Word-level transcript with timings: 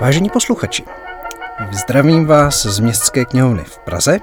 Vážení 0.00 0.30
posluchači, 0.30 0.84
zdravím 1.70 2.26
vás 2.26 2.66
z 2.66 2.80
Městské 2.80 3.24
knihovny 3.24 3.64
v 3.64 3.78
Praze 3.78 4.18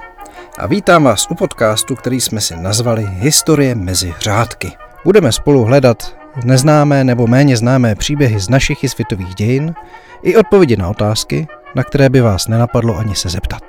a 0.58 0.66
vítám 0.66 1.04
vás 1.04 1.26
u 1.30 1.34
podcastu, 1.34 1.96
který 1.96 2.20
jsme 2.20 2.40
si 2.40 2.56
nazvali 2.56 3.06
Historie 3.10 3.74
mezi 3.74 4.14
řádky. 4.20 4.72
Budeme 5.04 5.32
spolu 5.32 5.64
hledat 5.64 6.16
neznámé 6.44 7.04
nebo 7.04 7.26
méně 7.26 7.56
známé 7.56 7.94
příběhy 7.94 8.40
z 8.40 8.48
našich 8.48 8.84
i 8.84 8.88
světových 8.88 9.34
dějin 9.34 9.74
i 10.22 10.36
odpovědi 10.36 10.76
na 10.76 10.88
otázky, 10.88 11.46
na 11.74 11.84
které 11.84 12.08
by 12.08 12.20
vás 12.20 12.48
nenapadlo 12.48 12.96
ani 12.98 13.14
se 13.14 13.28
zeptat. 13.28 13.62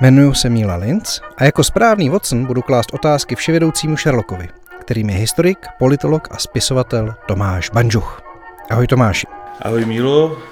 Jmenuji 0.00 0.34
se 0.34 0.48
Míla 0.48 0.76
Linz 0.76 1.20
a 1.36 1.44
jako 1.44 1.64
správný 1.64 2.10
Watson 2.10 2.46
budu 2.46 2.62
klást 2.62 2.94
otázky 2.94 3.34
vševědoucímu 3.34 3.96
Sherlockovi, 3.96 4.48
kterým 4.80 5.10
je 5.10 5.16
historik, 5.16 5.58
politolog 5.78 6.28
a 6.30 6.38
spisovatel 6.38 7.14
Tomáš 7.28 7.70
Banžuch. 7.70 8.22
Ahoj 8.70 8.86
Tomáši. 8.86 9.26
Ahoj 9.62 9.84
Mílo. 9.84 10.49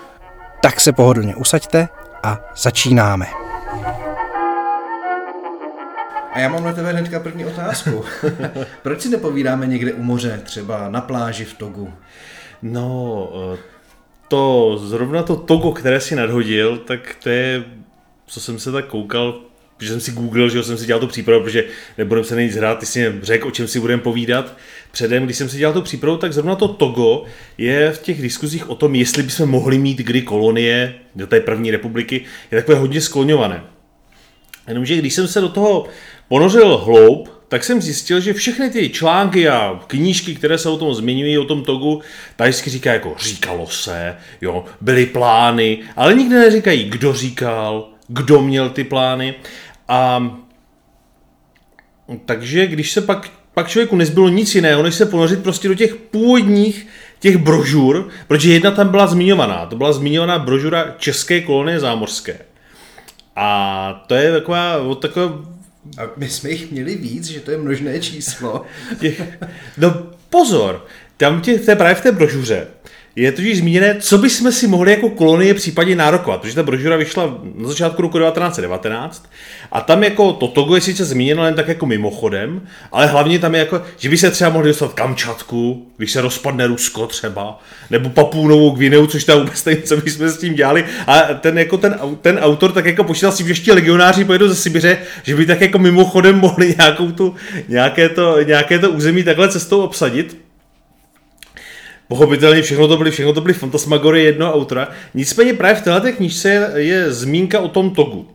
Tak 0.62 0.80
se 0.80 0.92
pohodlně 0.92 1.36
usaďte 1.36 1.88
a 2.22 2.38
začínáme. 2.56 3.26
A 6.32 6.38
já 6.38 6.48
mám 6.48 6.64
na 6.64 6.72
tebe 6.72 6.92
hnedka 6.92 7.20
první 7.20 7.44
otázku. 7.44 8.04
Proč 8.82 9.00
si 9.00 9.08
nepovídáme 9.08 9.66
někde 9.66 9.92
u 9.92 10.02
moře, 10.02 10.40
třeba 10.44 10.88
na 10.88 11.00
pláži 11.00 11.44
v 11.44 11.54
Togu? 11.54 11.92
No, 12.62 13.28
eh, 13.54 13.58
to 14.28 14.74
zrovna 14.78 15.22
to 15.22 15.36
Togo, 15.36 15.72
které 15.72 16.00
si 16.00 16.16
nadhodil, 16.16 16.78
tak 16.78 17.16
to 17.22 17.28
je, 17.28 17.64
co 18.26 18.40
jsem 18.40 18.58
se 18.58 18.72
tak 18.72 18.86
koukal, 18.86 19.40
že 19.80 19.88
jsem 19.88 20.00
si 20.00 20.12
googlil, 20.12 20.48
že 20.48 20.62
jsem 20.62 20.78
si 20.78 20.86
dělal 20.86 21.00
tu 21.00 21.06
přípravu, 21.06 21.42
protože 21.42 21.64
nebudem 21.98 22.24
se 22.24 22.36
nejít 22.36 22.52
hrát, 22.52 22.78
ty 22.78 22.86
si 22.86 22.98
mě 22.98 23.18
řekl, 23.22 23.48
o 23.48 23.50
čem 23.50 23.68
si 23.68 23.80
budeme 23.80 24.02
povídat. 24.02 24.56
Předem, 24.90 25.24
když 25.24 25.36
jsem 25.36 25.48
si 25.48 25.58
dělal 25.58 25.74
tu 25.74 25.82
přípravu, 25.82 26.16
tak 26.16 26.32
zrovna 26.32 26.54
to 26.54 26.68
Togo 26.68 27.24
je 27.58 27.92
v 27.92 28.02
těch 28.02 28.22
diskuzích 28.22 28.70
o 28.70 28.74
tom, 28.74 28.94
jestli 28.94 29.22
bychom 29.22 29.50
mohli 29.50 29.78
mít 29.78 29.98
kdy 29.98 30.22
kolonie 30.22 30.94
do 31.14 31.26
té 31.26 31.40
první 31.40 31.70
republiky, 31.70 32.24
je 32.50 32.58
takové 32.58 32.78
hodně 32.78 33.00
skloňované. 33.00 33.62
Jenomže 34.68 34.96
když 34.96 35.14
jsem 35.14 35.28
se 35.28 35.40
do 35.40 35.48
toho 35.48 35.86
ponořil 36.28 36.76
hloub, 36.76 37.38
tak 37.48 37.64
jsem 37.64 37.82
zjistil, 37.82 38.20
že 38.20 38.32
všechny 38.32 38.70
ty 38.70 38.88
články 38.88 39.48
a 39.48 39.80
knížky, 39.86 40.34
které 40.34 40.58
se 40.58 40.68
o 40.68 40.76
tom 40.76 40.94
zmiňují, 40.94 41.38
o 41.38 41.44
tom 41.44 41.64
Togu, 41.64 42.02
vždycky 42.40 42.70
říká 42.70 42.92
jako 42.92 43.14
říkalo 43.18 43.66
se, 43.66 44.16
jo, 44.40 44.64
byly 44.80 45.06
plány, 45.06 45.78
ale 45.96 46.14
nikdy 46.14 46.34
neříkají, 46.34 46.84
kdo 46.84 47.12
říkal, 47.12 47.88
kdo 48.08 48.42
měl 48.42 48.70
ty 48.70 48.84
plány. 48.84 49.34
A 49.88 50.30
takže 52.24 52.66
když 52.66 52.92
se 52.92 53.00
pak, 53.00 53.30
pak 53.54 53.68
člověku 53.68 53.96
nezbylo 53.96 54.28
nic 54.28 54.54
jiného, 54.54 54.82
než 54.82 54.94
se 54.94 55.06
ponořit 55.06 55.42
prostě 55.42 55.68
do 55.68 55.74
těch 55.74 55.94
původních 55.94 56.86
těch 57.20 57.36
brožur, 57.36 58.08
protože 58.28 58.52
jedna 58.52 58.70
tam 58.70 58.88
byla 58.88 59.06
zmiňovaná, 59.06 59.66
to 59.66 59.76
byla 59.76 59.92
zmiňovaná 59.92 60.38
brožura 60.38 60.94
České 60.98 61.40
kolonie 61.40 61.80
zámořské. 61.80 62.38
A 63.36 64.04
to 64.06 64.14
je 64.14 64.32
taková, 64.32 64.94
taková 65.00 65.32
a 65.98 66.02
my 66.16 66.28
jsme 66.28 66.50
jich 66.50 66.70
měli 66.70 66.94
víc, 66.96 67.24
že 67.24 67.40
to 67.40 67.50
je 67.50 67.58
množné 67.58 68.00
číslo. 68.00 68.62
No 69.78 70.06
pozor, 70.30 70.86
tam 71.16 71.40
tě, 71.40 71.58
to 71.58 71.70
je 71.70 71.76
právě 71.76 71.94
v 71.94 72.00
té 72.00 72.12
brožuře 72.12 72.66
je 73.22 73.32
totiž 73.32 73.58
zmíněné, 73.58 73.96
co 74.00 74.18
bychom 74.18 74.52
si 74.52 74.66
mohli 74.66 74.90
jako 74.90 75.10
kolonie 75.10 75.54
případně 75.54 75.96
nárokovat, 75.96 76.40
protože 76.40 76.54
ta 76.54 76.62
brožura 76.62 76.96
vyšla 76.96 77.38
na 77.54 77.68
začátku 77.68 78.02
roku 78.02 78.18
1919 78.18 79.30
a 79.72 79.80
tam 79.80 80.04
jako 80.04 80.32
to 80.32 80.48
Togo 80.48 80.74
je 80.74 80.80
sice 80.80 81.04
zmíněno 81.04 81.44
jen 81.46 81.54
tak 81.54 81.68
jako 81.68 81.86
mimochodem, 81.86 82.60
ale 82.92 83.06
hlavně 83.06 83.38
tam 83.38 83.54
je 83.54 83.58
jako, 83.58 83.82
že 83.96 84.08
by 84.08 84.18
se 84.18 84.30
třeba 84.30 84.50
mohli 84.50 84.68
dostat 84.68 84.92
Kamčatku, 84.92 85.86
když 85.96 86.12
se 86.12 86.20
rozpadne 86.20 86.66
Rusko 86.66 87.06
třeba, 87.06 87.60
nebo 87.90 88.10
Papů 88.10 88.48
Novou 88.48 88.70
Gvineu, 88.70 89.06
což 89.06 89.24
tam 89.24 89.38
vůbec 89.38 89.64
nevím, 89.64 89.82
co 89.82 89.96
bychom 89.96 90.28
s 90.28 90.38
tím 90.38 90.54
dělali. 90.54 90.84
A 91.06 91.20
ten, 91.20 91.58
jako 91.58 91.78
ten, 91.78 91.98
ten 92.20 92.38
autor 92.38 92.72
tak 92.72 92.86
jako 92.86 93.04
počítal 93.04 93.32
s 93.32 93.36
tím, 93.36 93.46
že 93.46 93.50
ještě 93.50 93.72
legionáři 93.72 94.24
pojedou 94.24 94.48
ze 94.48 94.54
Sibiře, 94.54 94.98
že 95.22 95.36
by 95.36 95.46
tak 95.46 95.60
jako 95.60 95.78
mimochodem 95.78 96.38
mohli 96.38 96.74
nějakou 96.78 97.12
tu, 97.12 97.34
nějaké, 97.68 98.08
to, 98.08 98.42
nějaké 98.42 98.78
to 98.78 98.90
území 98.90 99.24
takhle 99.24 99.48
cestou 99.48 99.82
obsadit. 99.82 100.47
Pochopitelně 102.08 102.62
všechno 102.62 102.88
to 102.88 102.96
byly, 102.96 103.10
všechno 103.10 103.32
to 103.32 103.40
byly 103.40 103.54
fantasmagorie 103.54 104.24
jednoho 104.24 104.54
autora. 104.54 104.88
Nicméně 105.14 105.54
právě 105.54 105.76
v 105.76 105.84
této 105.84 106.12
knižce 106.12 106.48
je, 106.48 106.70
je 106.76 107.12
zmínka 107.12 107.60
o 107.60 107.68
tom 107.68 107.90
Togu. 107.90 108.28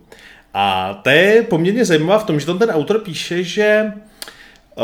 A 0.54 0.94
to 1.02 1.10
je 1.10 1.42
poměrně 1.42 1.84
zajímavá 1.84 2.18
v 2.18 2.24
tom, 2.24 2.40
že 2.40 2.46
tam 2.46 2.58
ten 2.58 2.70
autor 2.70 2.98
píše, 2.98 3.44
že 3.44 3.84
uh, 4.76 4.82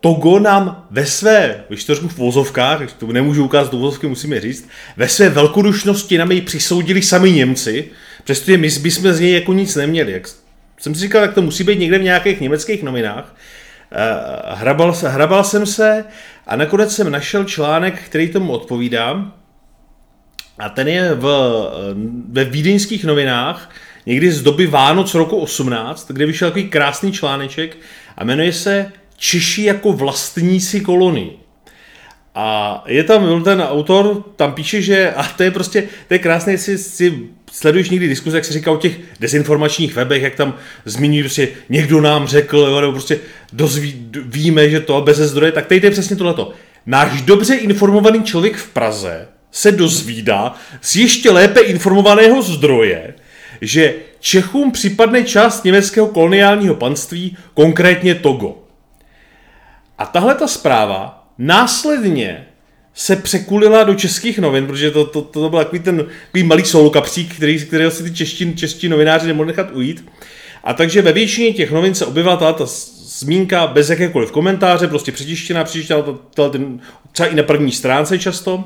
Togo 0.00 0.38
nám 0.38 0.86
ve 0.90 1.06
své, 1.06 1.64
když 1.68 1.84
to 1.84 1.94
řeknu 1.94 2.08
v 2.08 2.18
vozovkách, 2.18 2.92
to 2.92 3.06
nemůžu 3.06 3.44
ukázat 3.44 3.72
do 3.72 3.78
vozovky, 3.78 4.06
musíme 4.06 4.40
říct, 4.40 4.68
ve 4.96 5.08
své 5.08 5.28
velkodušnosti 5.28 6.18
nám 6.18 6.32
ji 6.32 6.40
přisoudili 6.40 7.02
sami 7.02 7.32
Němci, 7.32 7.90
přestože 8.24 8.58
my 8.58 8.68
bychom 8.80 9.12
z 9.12 9.20
něj 9.20 9.32
jako 9.32 9.52
nic 9.52 9.76
neměli. 9.76 10.12
Jak 10.12 10.28
jsem 10.80 10.94
si 10.94 11.00
říkal, 11.00 11.22
tak 11.22 11.34
to 11.34 11.42
musí 11.42 11.64
být 11.64 11.78
někde 11.78 11.98
v 11.98 12.02
nějakých 12.02 12.40
německých 12.40 12.82
novinách. 12.82 13.34
Uh, 13.92 14.58
hrabal, 14.58 14.94
hrabal 15.06 15.44
jsem 15.44 15.66
se 15.66 16.04
a 16.46 16.56
nakonec 16.56 16.94
jsem 16.94 17.10
našel 17.10 17.44
článek, 17.44 18.02
který 18.02 18.28
tomu 18.28 18.52
odpovídá. 18.52 19.32
A 20.58 20.68
ten 20.68 20.88
je 20.88 21.14
v, 21.14 21.26
ve 22.28 22.44
vídeňských 22.44 23.04
novinách, 23.04 23.70
někdy 24.06 24.32
z 24.32 24.42
doby 24.42 24.66
Vánoc 24.66 25.14
roku 25.14 25.36
18, 25.36 26.10
kde 26.10 26.26
vyšel 26.26 26.50
takový 26.50 26.68
krásný 26.68 27.12
článeček 27.12 27.76
a 28.16 28.24
jmenuje 28.24 28.52
se 28.52 28.92
Češi 29.16 29.62
jako 29.62 29.92
vlastníci 29.92 30.80
kolonii. 30.80 31.38
A 32.34 32.84
je 32.86 33.04
tam 33.04 33.42
ten 33.42 33.60
autor, 33.60 34.24
tam 34.36 34.52
píše, 34.52 34.82
že, 34.82 35.12
a 35.12 35.22
to 35.22 35.42
je 35.42 35.50
prostě, 35.50 35.88
to 36.08 36.14
je 36.14 36.18
krásné, 36.18 36.52
jestli 36.52 36.78
si 36.78 37.28
sleduješ 37.52 37.90
někdy 37.90 38.08
diskuze, 38.08 38.36
jak 38.36 38.44
se 38.44 38.52
říká 38.52 38.70
o 38.70 38.76
těch 38.76 38.98
dezinformačních 39.20 39.94
webech, 39.94 40.22
jak 40.22 40.34
tam 40.34 40.54
zmiňují 40.84 41.22
prostě 41.22 41.48
někdo 41.68 42.00
nám 42.00 42.26
řekl, 42.26 42.58
jo, 42.58 42.80
nebo 42.80 42.92
prostě 42.92 43.20
dozví, 43.52 44.06
víme, 44.24 44.70
že 44.70 44.80
to 44.80 45.00
bez 45.00 45.16
zdroje, 45.16 45.52
tak 45.52 45.66
tady 45.66 45.80
je 45.84 45.90
přesně 45.90 46.16
tohleto. 46.16 46.52
Náš 46.86 47.22
dobře 47.22 47.54
informovaný 47.54 48.22
člověk 48.22 48.56
v 48.56 48.68
Praze 48.68 49.28
se 49.50 49.72
dozvídá 49.72 50.54
z 50.80 50.96
ještě 50.96 51.30
lépe 51.30 51.60
informovaného 51.60 52.42
zdroje, 52.42 53.14
že 53.60 53.94
Čechům 54.20 54.70
připadne 54.70 55.24
část 55.24 55.64
německého 55.64 56.06
koloniálního 56.06 56.74
panství, 56.74 57.36
konkrétně 57.54 58.14
Togo. 58.14 58.58
A 59.98 60.06
tahle 60.06 60.34
ta 60.34 60.46
zpráva 60.46 61.28
následně 61.38 62.46
se 62.94 63.16
překulila 63.16 63.84
do 63.84 63.94
českých 63.94 64.38
novin, 64.38 64.66
protože 64.66 64.90
to, 64.90 65.04
to, 65.04 65.22
to, 65.22 65.50
byl 65.50 65.58
takový 65.58 65.82
ten 65.82 66.06
takový 66.26 66.42
malý 66.42 66.64
solokapřík, 66.64 67.36
který, 67.36 67.66
kterého 67.66 67.90
si 67.90 68.02
ty 68.02 68.14
čeští, 68.14 68.54
čeští 68.54 68.88
novináři 68.88 69.26
nemohli 69.26 69.46
nechat 69.46 69.70
ujít. 69.72 70.04
A 70.64 70.74
takže 70.74 71.02
ve 71.02 71.12
většině 71.12 71.52
těch 71.52 71.70
novin 71.70 71.94
se 71.94 72.06
objevila 72.06 72.36
ta, 72.36 72.52
ta 72.52 72.64
zmínka 72.66 73.66
bez 73.66 73.90
jakékoliv 73.90 74.32
komentáře, 74.32 74.88
prostě 74.88 75.12
přetištěná, 75.12 75.64
přetištěná, 75.64 76.02
třeba 77.12 77.28
i 77.28 77.34
na 77.34 77.42
první 77.42 77.72
stránce 77.72 78.18
často. 78.18 78.64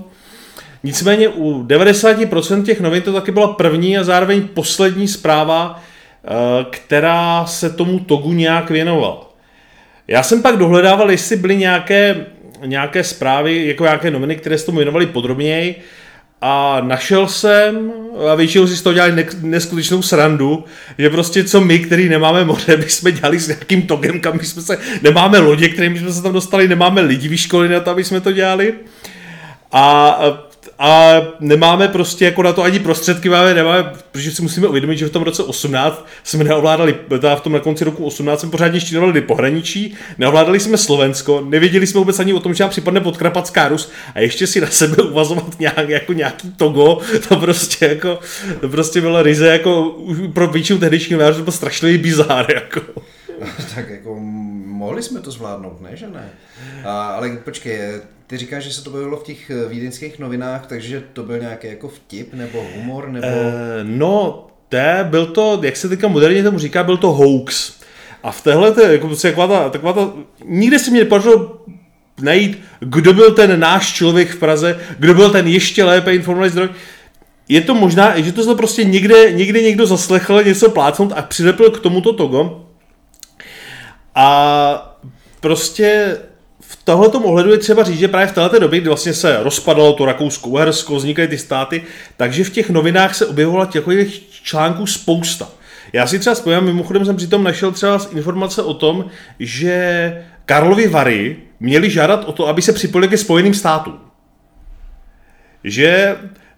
Nicméně 0.84 1.28
u 1.28 1.62
90% 1.62 2.62
těch 2.62 2.80
novin 2.80 3.02
to 3.02 3.12
taky 3.12 3.32
byla 3.32 3.48
první 3.48 3.98
a 3.98 4.04
zároveň 4.04 4.48
poslední 4.48 5.08
zpráva, 5.08 5.82
eh, 6.24 6.28
která 6.70 7.46
se 7.46 7.70
tomu 7.70 8.00
togu 8.00 8.32
nějak 8.32 8.70
věnovala. 8.70 9.30
Já 10.08 10.22
jsem 10.22 10.42
pak 10.42 10.56
dohledával, 10.56 11.10
jestli 11.10 11.36
byly 11.36 11.56
nějaké 11.56 12.26
nějaké 12.64 13.04
zprávy, 13.04 13.66
jako 13.66 13.84
nějaké 13.84 14.10
noviny, 14.10 14.36
které 14.36 14.58
se 14.58 14.66
tomu 14.66 14.78
věnovaly 14.78 15.06
podrobněji 15.06 15.74
a 16.40 16.80
našel 16.80 17.28
jsem, 17.28 17.92
a 18.32 18.34
většinou 18.34 18.66
si 18.66 18.76
z 18.76 18.82
toho 18.82 18.94
dělali 18.94 19.26
neskutečnou 19.40 20.02
srandu, 20.02 20.64
že 20.98 21.10
prostě 21.10 21.44
co 21.44 21.60
my, 21.60 21.78
který 21.78 22.08
nemáme 22.08 22.44
moře, 22.44 22.76
my 22.84 22.88
jsme 22.88 23.12
dělali 23.12 23.38
s 23.38 23.48
nějakým 23.48 23.82
togem, 23.82 24.20
kam 24.20 24.40
jsme 24.40 24.62
se, 24.62 24.78
nemáme 25.02 25.38
lodě, 25.38 25.68
kterým 25.68 25.98
jsme 25.98 26.12
se 26.12 26.22
tam 26.22 26.32
dostali, 26.32 26.68
nemáme 26.68 27.00
lidi 27.00 27.28
vyškolení 27.28 27.72
na 27.72 27.80
to, 27.80 27.90
aby 27.90 28.04
jsme 28.04 28.20
to 28.20 28.32
dělali. 28.32 28.74
A 29.72 30.18
a 30.78 31.20
nemáme 31.40 31.88
prostě 31.88 32.24
jako 32.24 32.42
na 32.42 32.52
to 32.52 32.62
ani 32.62 32.78
prostředky, 32.78 33.28
máme, 33.28 33.54
nemáme, 33.54 33.92
protože 34.12 34.30
si 34.30 34.42
musíme 34.42 34.66
uvědomit, 34.66 34.96
že 34.96 35.06
v 35.06 35.10
tom 35.10 35.22
roce 35.22 35.42
18 35.42 36.06
jsme 36.24 36.44
neovládali, 36.44 36.94
teda 37.08 37.36
v 37.36 37.40
tom 37.40 37.52
na 37.52 37.60
konci 37.60 37.84
roku 37.84 38.04
18 38.04 38.40
jsme 38.40 38.50
pořádně 38.50 38.80
štínovali 38.80 39.20
pohraničí, 39.20 39.94
neovládali 40.18 40.60
jsme 40.60 40.78
Slovensko, 40.78 41.40
nevěděli 41.48 41.86
jsme 41.86 41.98
vůbec 41.98 42.18
ani 42.18 42.32
o 42.32 42.40
tom, 42.40 42.54
že 42.54 42.64
nám 42.64 42.70
připadne 42.70 43.00
podkrapatská 43.00 43.68
Rus 43.68 43.90
a 44.14 44.20
ještě 44.20 44.46
si 44.46 44.60
na 44.60 44.70
sebe 44.70 45.02
uvazovat 45.02 45.60
nějak, 45.60 45.88
jako 45.88 46.12
nějaký 46.12 46.52
Togo, 46.56 46.98
to 47.28 47.36
prostě 47.36 47.86
jako, 47.86 48.18
to 48.60 48.68
prostě 48.68 49.00
bylo 49.00 49.22
ryze 49.22 49.46
jako 49.48 49.96
pro 50.32 50.46
většinu 50.46 50.78
tehdejšího 50.78 51.20
národu 51.20 51.38
to 51.38 51.44
byl 51.44 51.52
strašný 51.52 51.98
bizár, 51.98 52.46
jako. 52.54 52.80
tak 53.74 53.90
jako 53.90 54.20
mohli 54.86 55.02
jsme 55.02 55.20
to 55.20 55.30
zvládnout, 55.30 55.80
ne, 55.80 55.96
že 55.96 56.06
ne? 56.06 56.30
A, 56.84 57.06
ale 57.06 57.36
počkej, 57.44 57.78
ty 58.26 58.36
říkáš, 58.36 58.64
že 58.64 58.72
se 58.72 58.84
to 58.84 58.90
bylo 58.90 59.16
v 59.16 59.22
těch 59.22 59.50
eh, 59.50 59.68
vídeňských 59.68 60.18
novinách, 60.18 60.66
takže 60.66 61.02
to 61.12 61.22
byl 61.22 61.38
nějaký 61.38 61.66
jako 61.66 61.88
vtip 61.88 62.34
nebo 62.34 62.66
humor? 62.74 63.08
Nebo... 63.08 63.26
E, 63.26 63.80
no, 63.82 64.46
to 64.68 64.78
byl 65.04 65.26
to, 65.26 65.60
jak 65.62 65.76
se 65.76 65.88
teďka 65.88 66.08
moderně 66.08 66.42
tomu 66.42 66.58
říká, 66.58 66.84
byl 66.84 66.96
to 66.96 67.12
hoax. 67.12 67.72
A 68.22 68.32
v 68.32 68.42
téhle, 68.42 68.72
to, 68.72 68.80
jako, 68.80 69.06
prostě 69.06 69.28
taková 69.28 69.46
ta, 69.46 69.70
taková 69.70 69.92
ta, 69.92 70.12
nikde 70.44 70.78
se 70.78 70.90
mě 70.90 71.00
nepodařilo 71.00 71.60
najít, 72.22 72.62
kdo 72.80 73.12
byl 73.12 73.34
ten 73.34 73.60
náš 73.60 73.92
člověk 73.92 74.30
v 74.30 74.38
Praze, 74.38 74.80
kdo 74.98 75.14
byl 75.14 75.30
ten 75.30 75.46
ještě 75.46 75.84
lépe 75.84 76.14
informovaný 76.14 76.50
zdroj. 76.50 76.68
je 77.48 77.60
to 77.60 77.74
možná, 77.74 78.20
že 78.20 78.32
to 78.32 78.44
se 78.44 78.54
prostě 78.54 78.84
někde, 78.84 79.32
někde 79.32 79.62
někdo 79.62 79.86
zaslechl 79.86 80.42
něco 80.42 80.70
plácnout 80.70 81.12
a 81.16 81.22
přilepil 81.22 81.70
k 81.70 81.80
tomuto 81.80 82.12
Togo. 82.12 82.65
A 84.16 84.98
prostě 85.40 86.16
v 86.60 86.84
tohletom 86.84 87.24
ohledu 87.24 87.50
je 87.52 87.58
třeba 87.58 87.82
říct, 87.82 87.98
že 87.98 88.08
právě 88.08 88.26
v 88.26 88.34
této 88.34 88.58
době, 88.58 88.80
kdy 88.80 88.88
vlastně 88.88 89.14
se 89.14 89.42
rozpadalo 89.42 89.92
to 89.92 90.04
Rakousko-Uhersko, 90.04 90.96
vznikaly 90.96 91.28
ty 91.28 91.38
státy, 91.38 91.84
takže 92.16 92.44
v 92.44 92.50
těch 92.50 92.70
novinách 92.70 93.14
se 93.14 93.26
objevovala 93.26 93.66
těch 93.66 93.84
článků 94.42 94.86
spousta. 94.86 95.48
Já 95.92 96.06
si 96.06 96.18
třeba 96.18 96.34
spojím, 96.34 96.64
mimochodem 96.64 97.04
jsem 97.04 97.16
přitom 97.16 97.44
našel 97.44 97.72
třeba 97.72 98.00
informace 98.12 98.62
o 98.62 98.74
tom, 98.74 99.04
že 99.38 100.24
Karlovy 100.44 100.88
Vary 100.88 101.36
měli 101.60 101.90
žádat 101.90 102.24
o 102.24 102.32
to, 102.32 102.48
aby 102.48 102.62
se 102.62 102.72
připojili 102.72 103.08
ke 103.08 103.18
Spojeným 103.18 103.54
státům. 103.54 104.00
Že 105.64 106.16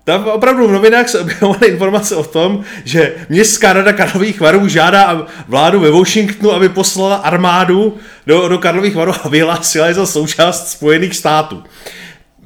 tam 0.09 0.25
opravdu 0.25 0.69
v 0.69 0.73
novinách 0.73 1.09
se 1.09 1.21
objevovaly 1.21 1.67
informace 1.67 2.17
o 2.17 2.25
tom, 2.25 2.65
že 2.85 3.15
městská 3.29 3.73
rada 3.73 3.93
Karlových 3.93 4.41
varů 4.41 4.69
žádá 4.69 5.27
vládu 5.49 5.81
ve 5.81 5.91
Washingtonu, 5.91 6.53
aby 6.53 6.69
poslala 6.69 7.17
armádu 7.17 7.97
do, 8.27 8.49
do 8.49 8.59
Karlových 8.59 8.97
varů 8.97 9.13
a 9.25 9.29
vyhlásila 9.29 9.87
je 9.87 9.95
za 9.95 10.07
součást 10.07 10.71
Spojených 10.71 11.17
států. 11.17 11.63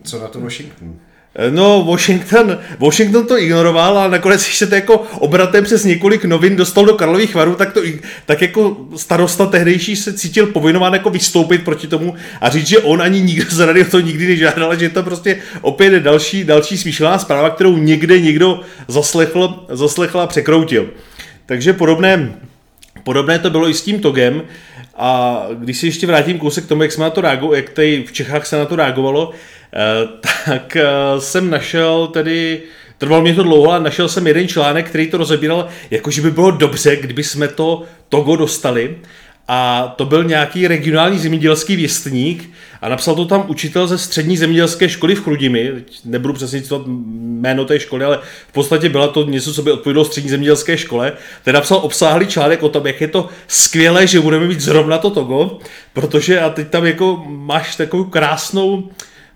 Co 0.02 0.18
na 0.18 0.28
to 0.28 0.40
Washington? 0.40 0.94
Eh, 1.34 1.50
no, 1.50 1.84
Washington, 1.84 2.58
Washington 2.78 3.26
to 3.26 3.38
ignoroval 3.38 3.98
a 3.98 4.08
nakonec, 4.08 4.44
když 4.44 4.56
se 4.56 4.66
to 4.66 4.74
jako 4.74 4.94
obratem 5.18 5.64
přes 5.64 5.84
několik 5.84 6.24
novin 6.24 6.56
dostal 6.56 6.84
do 6.84 6.94
Karlových 6.94 7.34
varů, 7.34 7.54
tak, 7.54 7.72
to, 7.72 7.80
tak 8.26 8.42
jako 8.42 8.76
starosta 8.96 9.46
tehdejší 9.46 9.96
se 9.96 10.12
cítil 10.12 10.46
povinován 10.46 10.92
jako 10.92 11.10
vystoupit 11.10 11.64
proti 11.64 11.86
tomu 11.86 12.14
a 12.40 12.50
říct, 12.50 12.66
že 12.66 12.78
on 12.78 13.02
ani 13.02 13.20
nikdo 13.20 13.50
z 13.50 13.60
rady 13.60 13.84
o 13.84 13.90
to 13.90 14.00
nikdy 14.00 14.26
nežádal, 14.26 14.78
že 14.78 14.88
to 14.88 15.02
prostě 15.02 15.38
opět 15.60 15.92
je 15.92 16.00
další, 16.00 16.44
další 16.44 16.78
smíšená 16.78 17.18
zpráva, 17.18 17.50
kterou 17.50 17.76
někde 17.76 18.20
někdo 18.20 18.60
zaslechl, 18.88 19.66
zaslechl 19.68 20.20
a 20.20 20.26
překroutil. 20.26 20.90
Takže 21.46 21.72
podobné, 21.72 22.32
podobné 23.04 23.38
to 23.38 23.50
bylo 23.50 23.68
i 23.68 23.74
s 23.74 23.82
tím 23.82 24.00
Togem. 24.00 24.42
A 25.04 25.46
když 25.54 25.78
se 25.78 25.86
ještě 25.86 26.06
vrátím 26.06 26.38
kousek 26.38 26.64
k 26.64 26.68
tomu, 26.68 26.82
jak 26.82 26.92
jsme 26.92 27.04
na 27.04 27.10
to 27.10 27.20
reagovali, 27.20 27.56
jak 27.56 27.70
tady 27.70 28.04
v 28.06 28.12
Čechách 28.12 28.46
se 28.46 28.58
na 28.58 28.64
to 28.64 28.76
reagovalo, 28.76 29.32
Eh, 29.74 30.08
tak 30.44 30.76
eh, 30.76 30.84
jsem 31.18 31.50
našel 31.50 32.06
tedy, 32.06 32.62
trvalo 32.98 33.22
mě 33.22 33.34
to 33.34 33.42
dlouho, 33.42 33.70
ale 33.70 33.80
našel 33.80 34.08
jsem 34.08 34.26
jeden 34.26 34.48
článek, 34.48 34.88
který 34.88 35.10
to 35.10 35.16
rozebíral, 35.16 35.68
jakože 35.90 36.22
by 36.22 36.30
bylo 36.30 36.50
dobře, 36.50 36.96
kdyby 36.96 37.24
jsme 37.24 37.48
to 37.48 37.82
Togo 38.08 38.36
dostali. 38.36 38.96
A 39.48 39.88
to 39.96 40.04
byl 40.04 40.24
nějaký 40.24 40.68
regionální 40.68 41.18
zemědělský 41.18 41.76
věstník 41.76 42.50
a 42.80 42.88
napsal 42.88 43.14
to 43.14 43.24
tam 43.24 43.44
učitel 43.48 43.86
ze 43.86 43.98
střední 43.98 44.36
zemědělské 44.36 44.88
školy 44.88 45.14
v 45.14 45.22
Chrudimi, 45.22 45.72
nebudu 46.04 46.34
přesně 46.34 46.62
citovat 46.62 46.86
jméno 46.86 47.64
té 47.64 47.80
školy, 47.80 48.04
ale 48.04 48.18
v 48.48 48.52
podstatě 48.52 48.88
byla 48.88 49.08
to 49.08 49.24
něco, 49.24 49.54
co 49.54 49.62
by 49.62 49.72
odpovědělo 49.72 50.04
střední 50.04 50.30
zemědělské 50.30 50.78
škole. 50.78 51.12
Ten 51.44 51.54
napsal 51.54 51.78
obsáhlý 51.78 52.26
článek 52.26 52.62
o 52.62 52.68
tom, 52.68 52.86
jak 52.86 53.00
je 53.00 53.08
to 53.08 53.28
skvělé, 53.48 54.06
že 54.06 54.20
budeme 54.20 54.46
mít 54.46 54.60
zrovna 54.60 54.98
to 54.98 55.10
Togo, 55.10 55.58
protože 55.92 56.40
a 56.40 56.50
teď 56.50 56.68
tam 56.68 56.86
jako 56.86 57.24
máš 57.26 57.76
takovou 57.76 58.04
krásnou, 58.04 58.90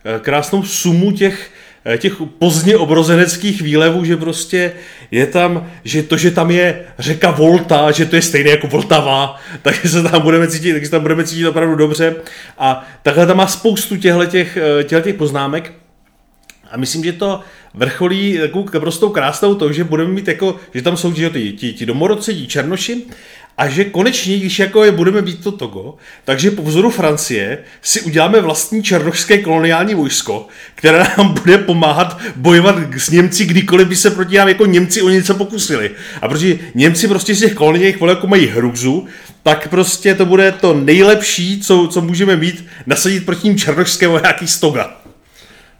Eh, 0.06 0.20
krásnou 0.20 0.62
sumu 0.62 1.12
těch 1.12 1.50
těch 1.98 2.12
pozdně 2.38 2.76
obrozeneckých 2.76 3.62
výlevů, 3.62 4.04
že 4.04 4.16
prostě 4.16 4.72
je 5.10 5.26
tam, 5.26 5.70
že 5.84 6.02
to, 6.02 6.16
že 6.16 6.30
tam 6.30 6.50
je 6.50 6.84
řeka 6.98 7.30
Volta, 7.30 7.90
že 7.90 8.06
to 8.06 8.16
je 8.16 8.22
stejné 8.22 8.50
jako 8.50 8.66
Voltava, 8.66 9.40
takže 9.62 9.88
se 9.88 10.02
tam 10.02 10.22
budeme 10.22 10.48
cítit, 10.48 10.72
takže 10.72 10.90
tam 10.90 11.02
budeme 11.02 11.24
cítit 11.24 11.46
opravdu 11.46 11.74
dobře. 11.74 12.14
A 12.58 12.86
takhle 13.02 13.26
tam 13.26 13.36
má 13.36 13.46
spoustu 13.46 13.96
těchto 13.96 14.26
těch, 14.26 14.58
eh, 14.80 15.02
těch 15.02 15.14
poznámek. 15.14 15.72
A 16.70 16.76
myslím, 16.76 17.04
že 17.04 17.12
to 17.12 17.40
vrcholí 17.74 18.38
takovou 18.38 18.64
prostou 18.64 19.08
krásnou 19.08 19.54
to, 19.54 19.72
že 19.72 19.84
budeme 19.84 20.10
mít 20.10 20.28
jako, 20.28 20.56
že 20.74 20.82
tam 20.82 20.96
jsou 20.96 21.12
ti, 21.12 21.52
ti, 21.52 21.72
ti 21.72 21.86
domorodci, 21.86 22.34
ti 22.34 22.46
černoši 22.46 23.02
a 23.58 23.68
že 23.68 23.84
konečně, 23.84 24.38
když 24.38 24.58
jako 24.58 24.84
je 24.84 24.92
budeme 24.92 25.22
být 25.22 25.44
to 25.44 25.52
Togo, 25.52 25.94
takže 26.24 26.50
po 26.50 26.62
vzoru 26.62 26.90
Francie 26.90 27.58
si 27.82 28.00
uděláme 28.00 28.40
vlastní 28.40 28.82
černošské 28.82 29.38
koloniální 29.38 29.94
vojsko, 29.94 30.46
které 30.74 31.06
nám 31.18 31.34
bude 31.34 31.58
pomáhat 31.58 32.20
bojovat 32.36 32.76
s 32.96 33.10
Němci, 33.10 33.44
kdykoliv 33.44 33.88
by 33.88 33.96
se 33.96 34.10
proti 34.10 34.36
nám 34.36 34.48
jako 34.48 34.66
Němci 34.66 35.02
o 35.02 35.08
něco 35.08 35.34
pokusili. 35.34 35.90
A 36.22 36.28
protože 36.28 36.58
Němci 36.74 37.08
prostě 37.08 37.34
z 37.34 37.40
těch 37.40 37.54
koloniálních 37.54 38.00
vojáků 38.00 38.26
mají 38.26 38.46
hruzu, 38.46 39.06
tak 39.42 39.68
prostě 39.68 40.14
to 40.14 40.26
bude 40.26 40.52
to 40.52 40.74
nejlepší, 40.74 41.60
co, 41.60 41.88
co 41.92 42.00
můžeme 42.00 42.36
mít, 42.36 42.66
nasadit 42.86 43.26
proti 43.26 43.48
ním 43.48 43.58
černošské 43.58 44.08
vojáky 44.08 44.46
z 44.46 44.60
Toga. 44.60 45.00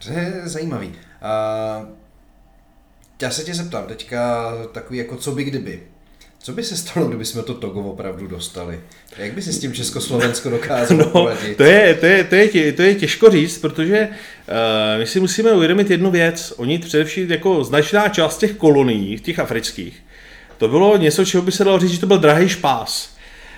To 0.05 0.11
je 0.11 0.41
zajímavý. 0.43 0.87
Uh, 0.87 1.87
já 3.21 3.29
se 3.29 3.43
tě 3.43 3.53
zeptám 3.53 3.83
teďka 3.87 4.51
takový 4.71 4.99
jako 4.99 5.15
co 5.15 5.31
by 5.31 5.43
kdyby. 5.43 5.83
Co 6.47 6.53
by 6.53 6.63
se 6.63 6.77
stalo, 6.77 7.07
kdyby 7.07 7.25
jsme 7.25 7.43
to 7.43 7.53
Togo 7.53 7.81
opravdu 7.81 8.27
dostali? 8.27 8.79
Jak 9.17 9.33
by 9.33 9.41
se 9.41 9.53
s 9.53 9.59
tím 9.59 9.73
Československo 9.73 10.49
dokázalo 10.49 10.99
no, 10.99 11.09
poradit? 11.09 11.57
To 11.57 11.63
je, 11.63 11.93
to, 11.93 12.05
je, 12.05 12.23
to, 12.23 12.35
je, 12.35 12.73
to 12.73 12.81
je 12.81 12.95
těžko 12.95 13.29
říct, 13.29 13.57
protože 13.57 14.07
uh, 14.09 14.99
my 14.99 15.05
si 15.05 15.19
musíme 15.19 15.51
uvědomit 15.51 15.89
jednu 15.89 16.11
věc. 16.11 16.53
Oni 16.57 16.79
především 16.79 17.31
jako 17.31 17.63
značná 17.63 18.09
část 18.09 18.37
těch 18.37 18.53
kolonií, 18.53 19.19
těch 19.19 19.39
afrických, 19.39 20.03
to 20.57 20.67
bylo 20.67 20.97
něco, 20.97 21.25
čeho 21.25 21.43
by 21.43 21.51
se 21.51 21.63
dalo 21.63 21.79
říct, 21.79 21.91
že 21.91 21.99
to 21.99 22.07
byl 22.07 22.17
drahý 22.17 22.49
špás. 22.49 23.09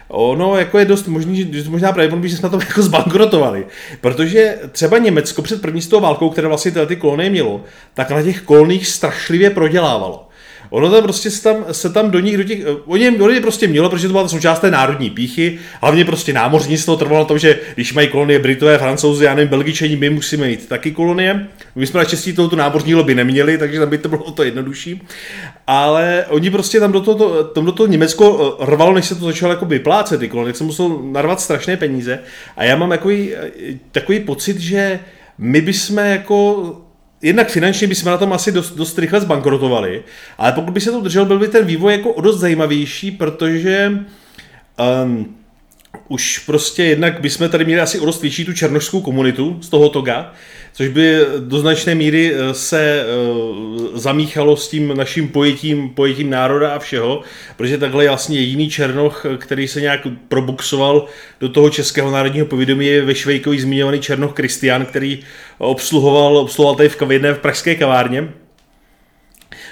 Ono 0.07 0.57
jako 0.57 0.79
je 0.79 0.85
dost 0.85 1.07
možný, 1.07 1.53
že 1.53 1.69
možná 1.69 1.91
pravděpodobně, 1.91 2.29
že 2.29 2.37
jsme 2.37 2.49
na 2.49 2.57
to 2.57 2.65
jako 2.67 2.81
zbankrotovali. 2.81 3.67
Protože 4.01 4.59
třeba 4.71 4.97
Německo 4.97 5.41
před 5.41 5.61
první 5.61 5.81
světovou 5.81 6.01
válkou, 6.01 6.29
které 6.29 6.47
vlastně 6.47 6.71
tyhle 6.71 6.87
ty 6.87 6.95
kolonie 6.95 7.29
mělo, 7.29 7.63
tak 7.93 8.09
na 8.09 8.23
těch 8.23 8.41
koloniích 8.41 8.87
strašlivě 8.87 9.49
prodělávalo. 9.49 10.28
Ono 10.69 10.91
tam 10.91 11.03
prostě 11.03 11.31
se 11.31 11.43
tam, 11.43 11.65
se 11.71 11.89
tam 11.89 12.11
do 12.11 12.19
nich, 12.19 12.37
do 12.37 12.43
těch, 12.43 12.59
oni, 12.85 13.09
oni 13.09 13.41
prostě 13.41 13.67
mělo, 13.67 13.89
protože 13.89 14.07
to 14.07 14.11
byla 14.11 14.27
součást 14.27 14.59
té 14.59 14.71
národní 14.71 15.09
píchy, 15.09 15.59
hlavně 15.81 16.05
prostě 16.05 16.33
námořnictvo 16.33 16.95
trvalo 16.95 17.19
na 17.19 17.25
tom, 17.25 17.39
že 17.39 17.59
když 17.75 17.93
mají 17.93 18.07
kolonie 18.07 18.39
Britové, 18.39 18.77
Francouzi, 18.77 19.25
já 19.25 19.35
nevím, 19.35 19.49
Belgičani, 19.49 19.95
my 19.95 20.09
musíme 20.09 20.47
mít 20.47 20.67
taky 20.67 20.91
kolonie. 20.91 21.47
My 21.75 21.87
jsme 21.87 21.97
naštěstí 21.97 22.33
tu 22.33 22.55
námořní 22.55 22.95
lobby 22.95 23.15
neměli, 23.15 23.57
takže 23.57 23.79
tam 23.79 23.89
by 23.89 23.97
to 23.97 24.09
bylo 24.09 24.31
to 24.31 24.43
jednodušší. 24.43 25.01
Ale 25.67 26.25
oni 26.29 26.49
prostě 26.49 26.79
tam 26.79 26.91
do 26.91 27.01
toho, 27.01 27.43
tam 27.43 27.65
do 27.65 27.71
toho 27.71 27.87
Německo 27.87 28.57
eh, 28.61 28.65
rvalo, 28.65 28.93
než 28.93 29.05
se 29.05 29.15
to 29.15 29.25
začalo 29.25 29.53
jako 29.53 29.65
vyplácet, 29.65 30.19
ty 30.19 30.27
kolonie, 30.27 30.53
tak 30.53 30.57
se 30.57 30.63
musel 30.63 30.99
narvat 31.03 31.41
strašné 31.41 31.77
peníze. 31.77 32.19
A 32.57 32.63
já 32.63 32.75
mám 32.75 32.93
eh, 32.93 32.99
takový 33.91 34.19
pocit, 34.19 34.59
že 34.59 34.99
my 35.37 35.61
bychom 35.61 35.97
jako 35.97 36.88
jednak 37.21 37.49
finančně 37.49 37.87
bychom 37.87 38.11
na 38.11 38.17
tom 38.17 38.33
asi 38.33 38.51
dost, 38.51 38.71
dost 38.71 38.99
rychle 38.99 39.21
zbankrotovali, 39.21 40.03
ale 40.37 40.51
pokud 40.51 40.71
by 40.71 40.81
se 40.81 40.91
to 40.91 41.01
držel, 41.01 41.25
byl 41.25 41.39
by 41.39 41.47
ten 41.47 41.65
vývoj 41.65 41.93
jako 41.93 42.13
o 42.13 42.21
dost 42.21 42.39
zajímavější, 42.39 43.11
protože 43.11 43.91
um, 45.03 45.35
už 46.07 46.39
prostě 46.39 46.83
jednak 46.83 47.21
bychom 47.21 47.49
tady 47.49 47.65
měli 47.65 47.81
asi 47.81 47.99
o 47.99 48.05
dost 48.05 48.21
větší 48.21 48.45
tu 48.45 48.53
černožskou 48.53 49.01
komunitu 49.01 49.57
z 49.61 49.69
toho 49.69 49.89
toga, 49.89 50.33
což 50.79 50.87
by 50.87 51.19
do 51.39 51.59
značné 51.59 51.95
míry 51.95 52.33
eh, 52.33 52.53
se 52.53 53.01
eh, 53.01 53.05
zamíchalo 53.93 54.57
s 54.57 54.67
tím 54.67 54.97
naším 54.97 55.27
pojetím, 55.27 55.89
pojetím 55.89 56.29
národa 56.29 56.71
a 56.71 56.79
všeho, 56.79 57.21
protože 57.57 57.77
takhle 57.77 58.03
je 58.03 58.09
vlastně 58.09 58.39
jediný 58.39 58.69
černoch, 58.69 59.25
který 59.37 59.67
se 59.67 59.81
nějak 59.81 60.07
probuxoval 60.27 61.05
do 61.39 61.49
toho 61.49 61.69
českého 61.69 62.11
národního 62.11 62.45
povědomí, 62.45 62.85
je 62.85 63.01
ve 63.01 63.15
Švejkovi 63.15 63.59
zmiňovaný 63.59 63.99
černoch 63.99 64.33
Kristián, 64.33 64.85
který 64.85 65.19
obsluhoval, 65.57 66.37
obsluhoval 66.37 66.75
tady 66.75 66.89
v 66.89 66.95
kavědné 66.95 67.33
v 67.33 67.39
pražské 67.39 67.75
kavárně. 67.75 68.29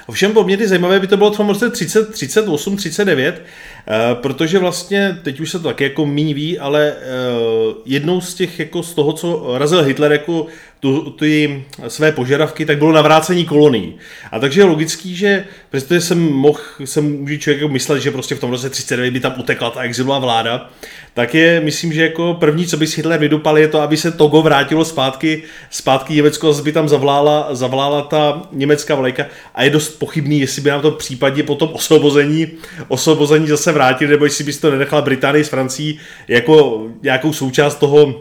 Ovšem 0.07 0.33
poměrně 0.33 0.67
zajímavé 0.67 0.99
by 0.99 1.07
to 1.07 1.17
bylo 1.17 1.31
třeba 1.31 1.47
roce 1.47 1.69
30, 1.69 2.13
38, 2.13 2.77
39, 2.77 3.43
Eh, 3.89 4.15
protože 4.15 4.59
vlastně, 4.59 5.17
teď 5.23 5.39
už 5.39 5.51
se 5.51 5.59
to 5.59 5.67
taky 5.67 5.83
jako 5.83 6.05
míň 6.05 6.33
ví, 6.33 6.59
ale 6.59 6.93
uh, 6.93 7.73
jednou 7.85 8.21
z 8.21 8.33
těch, 8.33 8.59
jako 8.59 8.83
z 8.83 8.93
toho, 8.93 9.13
co 9.13 9.57
razil 9.57 9.83
Hitler 9.83 10.11
jako 10.11 10.47
tu, 10.79 11.11
ty 11.11 11.63
své 11.87 12.11
požadavky, 12.11 12.65
tak 12.65 12.77
bylo 12.77 12.91
navrácení 12.91 13.45
kolonií. 13.45 13.95
A 14.31 14.39
takže 14.39 14.61
je 14.61 14.65
logický, 14.65 15.15
že 15.15 15.45
přestože 15.69 16.01
jsem 16.01 16.31
mohl, 16.31 16.59
jsem 16.85 17.19
může 17.19 17.37
člověk 17.37 17.61
jako 17.61 17.73
myslet, 17.73 17.99
že 17.99 18.11
prostě 18.11 18.35
v 18.35 18.39
tom 18.39 18.51
roce 18.51 18.69
39 18.69 19.11
by 19.11 19.19
tam 19.19 19.33
utekla 19.37 19.69
ta 19.69 19.81
exilová 19.81 20.19
vláda, 20.19 20.69
tak 21.13 21.35
je, 21.35 21.61
myslím, 21.61 21.93
že 21.93 22.01
jako 22.01 22.33
první, 22.39 22.67
co 22.67 22.77
by 22.77 22.87
si 22.87 22.95
Hitler 22.95 23.19
vydupal, 23.19 23.57
je 23.57 23.67
to, 23.67 23.81
aby 23.81 23.97
se 23.97 24.11
Togo 24.11 24.41
vrátilo 24.41 24.85
zpátky, 24.85 25.43
zpátky 25.69 26.13
Německo, 26.13 26.53
zase 26.53 26.63
by 26.63 26.71
tam 26.71 26.89
zavlála, 26.89 27.47
zavlála 27.55 28.01
ta 28.01 28.41
německá 28.51 28.95
vlajka 28.95 29.25
a 29.55 29.63
je 29.67 29.73
dost 29.73 29.89
pochybný, 29.89 30.39
jestli 30.39 30.61
by 30.61 30.69
nám 30.69 30.81
to 30.81 30.91
případně 30.91 31.43
po 31.43 31.55
tom 31.55 31.69
osvobození, 31.73 32.47
osvobození 32.87 33.47
zase 33.47 33.71
vrátili, 33.71 34.11
nebo 34.11 34.25
jestli 34.25 34.43
bys 34.43 34.57
to 34.57 34.71
nenechala 34.71 35.01
Británii 35.01 35.43
s 35.43 35.49
Francií 35.49 35.99
jako 36.27 36.87
nějakou 37.03 37.33
součást 37.33 37.75
toho, 37.75 38.15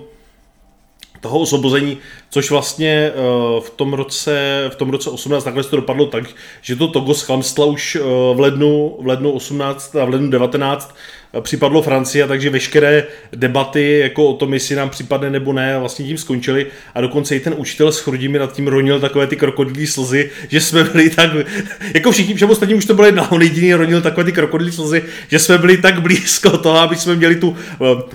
toho 1.20 1.38
osvobození, 1.38 1.98
což 2.30 2.50
vlastně 2.50 3.12
eh, 3.14 3.60
v 3.60 3.70
tom 3.70 3.92
roce, 3.92 4.64
v 4.72 4.76
tom 4.76 4.90
roce 4.90 5.10
18 5.10 5.44
takhle 5.44 5.64
to 5.64 5.76
dopadlo 5.76 6.06
tak, 6.06 6.24
že 6.62 6.76
to 6.76 6.88
Togo 6.88 7.14
schlamstla 7.14 7.66
už 7.66 7.96
eh, 7.96 8.00
v 8.34 8.40
lednu, 8.40 8.96
v 9.00 9.06
lednu 9.06 9.32
18 9.32 9.96
a 9.96 10.04
v 10.04 10.08
lednu 10.08 10.30
19 10.30 10.94
připadlo 11.40 11.82
Francii, 11.82 12.22
a 12.22 12.26
takže 12.26 12.50
veškeré 12.50 13.04
debaty 13.32 13.98
jako 13.98 14.26
o 14.26 14.34
tom, 14.34 14.54
jestli 14.54 14.76
nám 14.76 14.90
připadne 14.90 15.30
nebo 15.30 15.52
ne, 15.52 15.78
vlastně 15.78 16.06
tím 16.06 16.18
skončily 16.18 16.66
a 16.94 17.00
dokonce 17.00 17.36
i 17.36 17.40
ten 17.40 17.54
učitel 17.56 17.92
s 17.92 18.00
Chrudimi 18.00 18.38
nad 18.38 18.52
tím 18.52 18.68
ronil 18.68 19.00
takové 19.00 19.26
ty 19.26 19.36
krokodilí 19.36 19.86
slzy, 19.86 20.30
že 20.48 20.60
jsme 20.60 20.84
byli 20.84 21.10
tak, 21.10 21.30
jako 21.94 22.12
všichni, 22.12 22.34
všem 22.34 22.50
ostatním 22.50 22.78
už 22.78 22.84
to 22.84 22.94
bylo 22.94 23.06
jedno, 23.06 23.28
on 23.30 23.42
jediný 23.42 23.74
ronil 23.74 24.02
takové 24.02 24.24
ty 24.24 24.32
krokodilí 24.32 24.72
slzy, 24.72 25.02
že 25.28 25.38
jsme 25.38 25.58
byli 25.58 25.76
tak 25.76 26.02
blízko 26.02 26.58
toho, 26.58 26.78
aby 26.78 26.96
jsme 26.96 27.14
měli 27.14 27.36
tu 27.36 27.48
uh, 27.48 27.56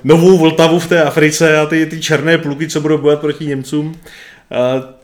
novou 0.03 0.37
Vltavu 0.37 0.79
v 0.79 0.87
té 0.87 1.03
Africe 1.03 1.57
a 1.57 1.65
ty, 1.65 1.85
ty 1.85 2.01
černé 2.01 2.37
pluky, 2.37 2.67
co 2.67 2.81
budou 2.81 2.97
bojovat 2.97 3.21
proti 3.21 3.45
Němcům. 3.45 3.95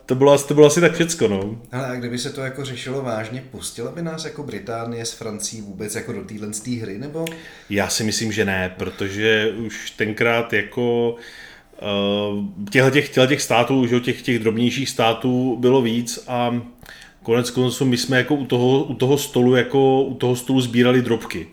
To 0.08 0.14
bylo, 0.14 0.38
to 0.38 0.54
bylo 0.54 0.66
asi 0.66 0.80
tak 0.80 0.94
všecko, 0.94 1.28
no. 1.28 1.60
Ale 1.72 1.86
a 1.86 1.94
kdyby 1.94 2.18
se 2.18 2.30
to 2.30 2.40
jako 2.40 2.64
řešilo 2.64 3.02
vážně, 3.02 3.44
pustila 3.50 3.92
by 3.92 4.02
nás 4.02 4.24
jako 4.24 4.42
Británie 4.42 5.04
s 5.04 5.12
Francií 5.12 5.62
vůbec 5.62 5.94
jako 5.94 6.12
do 6.12 6.24
téhle 6.24 6.48
hry, 6.80 6.98
nebo? 6.98 7.24
Já 7.70 7.88
si 7.88 8.04
myslím, 8.04 8.32
že 8.32 8.44
ne, 8.44 8.74
protože 8.78 9.52
už 9.66 9.90
tenkrát 9.90 10.52
jako 10.52 11.10
uh, 11.10 12.68
těchto 12.70 12.90
těch, 12.90 13.10
těch 13.28 13.42
států, 13.42 13.86
že 13.86 14.00
těch, 14.00 14.22
těch 14.22 14.38
drobnějších 14.38 14.88
států 14.88 15.56
bylo 15.60 15.82
víc 15.82 16.24
a 16.28 16.62
konec 17.22 17.50
konců 17.50 17.84
my 17.84 17.96
jsme 17.96 18.16
jako 18.16 18.34
u 18.34 18.46
toho, 18.46 18.84
u 18.84 18.94
toho 18.94 19.18
stolu 19.18 19.56
jako 19.56 20.02
u 20.02 20.14
toho 20.14 20.36
stolu 20.36 20.60
sbírali 20.60 21.02
drobky. 21.02 21.46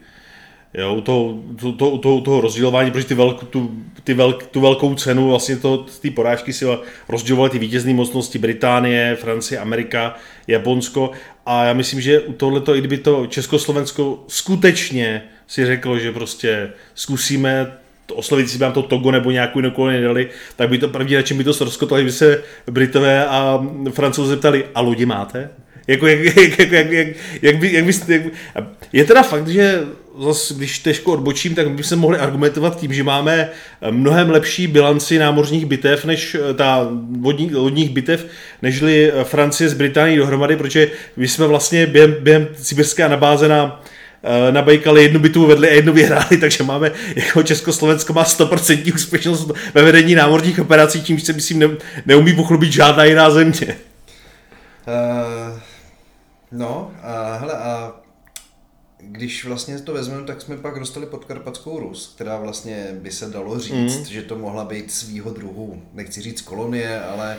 Jo, 0.77 0.93
u 0.93 1.01
toho, 1.01 1.39
to, 1.61 1.71
to, 1.71 1.97
to, 1.97 2.21
toho 2.21 2.41
rozdělování, 2.41 2.91
protože 2.91 3.05
ty 3.05 3.13
velk, 3.13 3.43
tu, 3.43 3.71
ty 4.03 4.13
velk, 4.13 4.47
tu 4.47 4.61
velkou 4.61 4.95
cenu 4.95 5.29
vlastně 5.29 5.55
to, 5.55 5.85
ty 6.01 6.11
porážky 6.11 6.53
si 6.53 6.65
rozdělovaly 7.09 7.49
ty 7.49 7.59
vítězné 7.59 7.93
mocnosti 7.93 8.39
Británie, 8.39 9.15
Francie, 9.15 9.59
Amerika, 9.59 10.15
Japonsko 10.47 11.11
a 11.45 11.65
já 11.65 11.73
myslím, 11.73 12.01
že 12.01 12.19
u 12.19 12.33
tohleto, 12.33 12.75
i 12.75 12.79
kdyby 12.79 12.97
to 12.97 13.27
Československo 13.27 14.23
skutečně 14.27 15.23
si 15.47 15.65
řeklo, 15.65 15.99
že 15.99 16.11
prostě 16.11 16.69
zkusíme 16.95 17.71
to 18.05 18.15
oslovit, 18.15 18.49
si 18.49 18.59
nám 18.59 18.73
to 18.73 18.81
Togo 18.81 19.11
nebo 19.11 19.31
nějakou 19.31 19.59
jinou 19.59 19.71
kolonii 19.71 20.01
dali, 20.01 20.29
tak 20.55 20.69
by 20.69 20.77
to 20.77 20.91
na 21.15 21.21
čem 21.21 21.37
by 21.37 21.43
to 21.43 21.53
ztroskotali, 21.53 22.03
by 22.03 22.11
se 22.11 22.43
Britové 22.71 23.25
a 23.25 23.67
Francouzi 23.91 24.29
zeptali, 24.29 24.65
a 24.75 24.81
lodi 24.81 25.05
máte? 25.05 25.49
Jako, 25.87 26.07
jak, 26.07 26.19
jak, 26.19 26.59
jak, 26.59 26.71
jak, 26.71 27.07
jak, 27.41 27.57
by, 27.57 27.73
jak, 27.73 27.85
byste, 27.85 28.13
jak, 28.13 28.23
je 28.93 29.03
teda 29.05 29.23
fakt, 29.23 29.47
že 29.47 29.83
zase, 30.19 30.53
když 30.53 30.79
těžko 30.79 31.11
odbočím, 31.11 31.55
tak 31.55 31.71
by 31.71 31.83
se 31.83 31.95
mohli 31.95 32.17
argumentovat 32.17 32.79
tím, 32.79 32.93
že 32.93 33.03
máme 33.03 33.49
mnohem 33.91 34.29
lepší 34.29 34.67
bilanci 34.67 35.19
námořních 35.19 35.65
bitev, 35.65 36.05
než 36.05 36.35
eh, 36.35 36.53
ta 36.53 36.87
vodní, 37.19 37.55
lodních 37.55 37.89
bitev, 37.89 38.25
nežli 38.61 39.11
eh, 39.11 39.23
Francie 39.23 39.69
s 39.69 39.73
Británií 39.73 40.17
dohromady, 40.17 40.55
protože 40.55 40.91
my 41.17 41.27
jsme 41.27 41.47
vlastně 41.47 41.87
během, 41.87 42.15
během 42.19 42.47
sibirské 42.57 43.03
anabáze 43.03 43.47
na 43.47 43.83
eh, 44.23 44.51
na 44.51 44.61
Bajkale 44.61 45.01
jednu 45.01 45.19
bitvu 45.19 45.45
vedli 45.45 45.69
a 45.69 45.73
jednu 45.73 45.93
vyhráli, 45.93 46.37
takže 46.39 46.63
máme 46.63 46.91
jako 47.15 47.43
Československo 47.43 48.13
má 48.13 48.23
100% 48.23 48.93
úspěšnost 48.95 49.51
ve 49.73 49.83
vedení 49.83 50.15
námořních 50.15 50.59
operací, 50.59 51.01
tím 51.01 51.19
se 51.19 51.33
myslím 51.33 51.59
ne, 51.59 51.69
neumí 52.05 52.35
pochlubit 52.35 52.71
žádná 52.71 53.03
jiná 53.03 53.29
země. 53.29 53.75
Uh, 54.87 55.59
no, 56.51 56.91
a 57.03 57.37
hele, 57.37 57.53
a 57.53 57.93
když 59.15 59.45
vlastně 59.45 59.79
to 59.79 59.93
vezmeme, 59.93 60.27
tak 60.27 60.41
jsme 60.41 60.57
pak 60.57 60.79
dostali 60.79 61.05
podkarpatskou 61.05 61.79
Rus, 61.79 62.13
která 62.15 62.37
vlastně 62.37 62.87
by 62.93 63.11
se 63.11 63.25
dalo 63.25 63.59
říct, 63.59 63.99
mm. 63.99 64.05
že 64.05 64.21
to 64.21 64.35
mohla 64.35 64.65
být 64.65 64.91
svýho 64.91 65.31
druhu, 65.31 65.81
nechci 65.93 66.21
říct 66.21 66.41
kolonie, 66.41 67.01
ale 67.01 67.37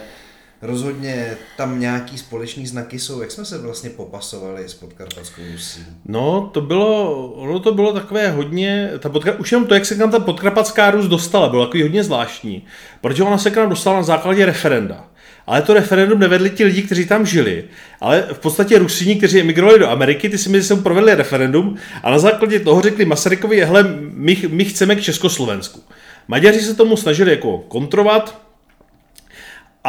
rozhodně 0.62 1.36
tam 1.56 1.80
nějaký 1.80 2.18
společný 2.18 2.66
znaky 2.66 2.98
jsou. 2.98 3.20
Jak 3.20 3.30
jsme 3.30 3.44
se 3.44 3.58
vlastně 3.58 3.90
popasovali 3.90 4.68
s 4.68 4.74
podkarpatskou 4.74 5.42
Rusí? 5.52 5.80
No, 6.04 6.50
to 6.54 6.60
bylo, 6.60 7.12
ono 7.32 7.58
to 7.60 7.74
bylo 7.74 7.92
takové 7.92 8.30
hodně, 8.30 8.90
ta 8.98 9.08
podkar, 9.08 9.40
už 9.40 9.52
jenom 9.52 9.66
to, 9.66 9.74
jak 9.74 9.86
se 9.86 9.94
k 9.94 9.98
nám 9.98 10.10
ta 10.10 10.20
podkarpatská 10.20 10.90
Rus 10.90 11.06
dostala, 11.06 11.48
bylo 11.48 11.66
takový 11.66 11.82
hodně 11.82 12.04
zvláštní, 12.04 12.64
protože 13.00 13.22
ona 13.22 13.38
se 13.38 13.50
k 13.50 13.56
nám 13.56 13.68
dostala 13.68 13.96
na 13.96 14.02
základě 14.02 14.46
referenda. 14.46 15.08
Ale 15.46 15.62
to 15.62 15.74
referendum 15.74 16.18
nevedli 16.18 16.50
ti 16.50 16.64
lidi, 16.64 16.82
kteří 16.82 17.06
tam 17.06 17.26
žili, 17.26 17.64
ale 18.00 18.24
v 18.32 18.38
podstatě 18.38 18.78
Rusini, 18.78 19.16
kteří 19.16 19.40
emigrovali 19.40 19.78
do 19.78 19.90
Ameriky, 19.90 20.28
ty 20.28 20.38
si 20.38 20.48
mi 20.48 20.62
jsou 20.62 20.76
provedli 20.76 21.14
referendum 21.14 21.76
a 22.02 22.10
na 22.10 22.18
základě 22.18 22.60
toho 22.60 22.82
řekli 22.82 23.04
Masarykovi, 23.04 23.60
hele, 23.60 23.84
my, 24.10 24.36
my 24.48 24.64
chceme 24.64 24.96
k 24.96 25.02
Československu. 25.02 25.82
Maďaři 26.28 26.60
se 26.60 26.74
tomu 26.74 26.96
snažili 26.96 27.30
jako 27.30 27.58
kontrovat, 27.58 28.46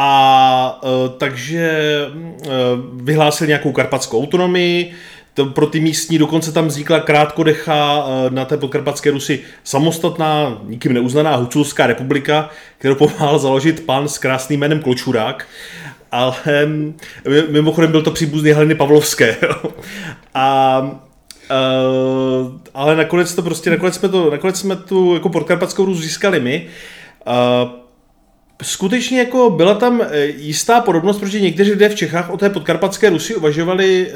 a 0.00 0.80
e, 0.84 1.18
takže 1.18 1.60
e, 1.60 2.08
vyhlásil 3.02 3.46
nějakou 3.46 3.72
karpatskou 3.72 4.22
autonomii, 4.22 4.92
to 5.38 5.46
pro 5.46 5.66
ty 5.66 5.80
místní 5.80 6.18
dokonce 6.18 6.52
tam 6.52 6.66
vznikla 6.66 7.00
krátkodecha 7.00 8.06
eh, 8.06 8.30
na 8.30 8.44
té 8.44 8.56
podkarpatské 8.56 9.10
Rusy 9.10 9.40
samostatná, 9.64 10.58
nikým 10.64 10.92
neuznaná 10.92 11.36
Huculská 11.36 11.86
republika, 11.86 12.50
kterou 12.78 12.94
pomáhal 12.94 13.38
založit 13.38 13.86
pan 13.86 14.08
s 14.08 14.18
krásným 14.18 14.60
jménem 14.60 14.82
Kločurák. 14.82 15.46
Ale 16.12 16.34
mimochodem 17.48 17.90
byl 17.90 18.02
to 18.02 18.10
příbuzný 18.10 18.50
Heleny 18.50 18.74
Pavlovské. 18.74 19.36
A 20.34 21.08
Uh, 21.50 22.52
ale 22.74 22.96
nakonec 22.96 23.34
to 23.34 23.42
prostě, 23.42 23.70
nakonec 23.70 23.94
jsme, 23.94 24.08
to, 24.08 24.30
nakonec 24.30 24.58
jsme 24.58 24.76
tu 24.76 25.14
jako 25.14 25.28
podkarpatskou 25.28 25.84
Rus 25.84 25.98
získali 25.98 26.40
my. 26.40 26.66
Uh, 27.26 27.70
skutečně 28.62 29.18
jako 29.18 29.50
byla 29.50 29.74
tam 29.74 30.02
jistá 30.36 30.80
podobnost, 30.80 31.18
protože 31.18 31.40
někteří 31.40 31.70
lidé 31.70 31.88
v 31.88 31.94
Čechách 31.94 32.30
o 32.30 32.36
té 32.36 32.50
podkarpatské 32.50 33.10
Rusy 33.10 33.34
uvažovali 33.34 34.10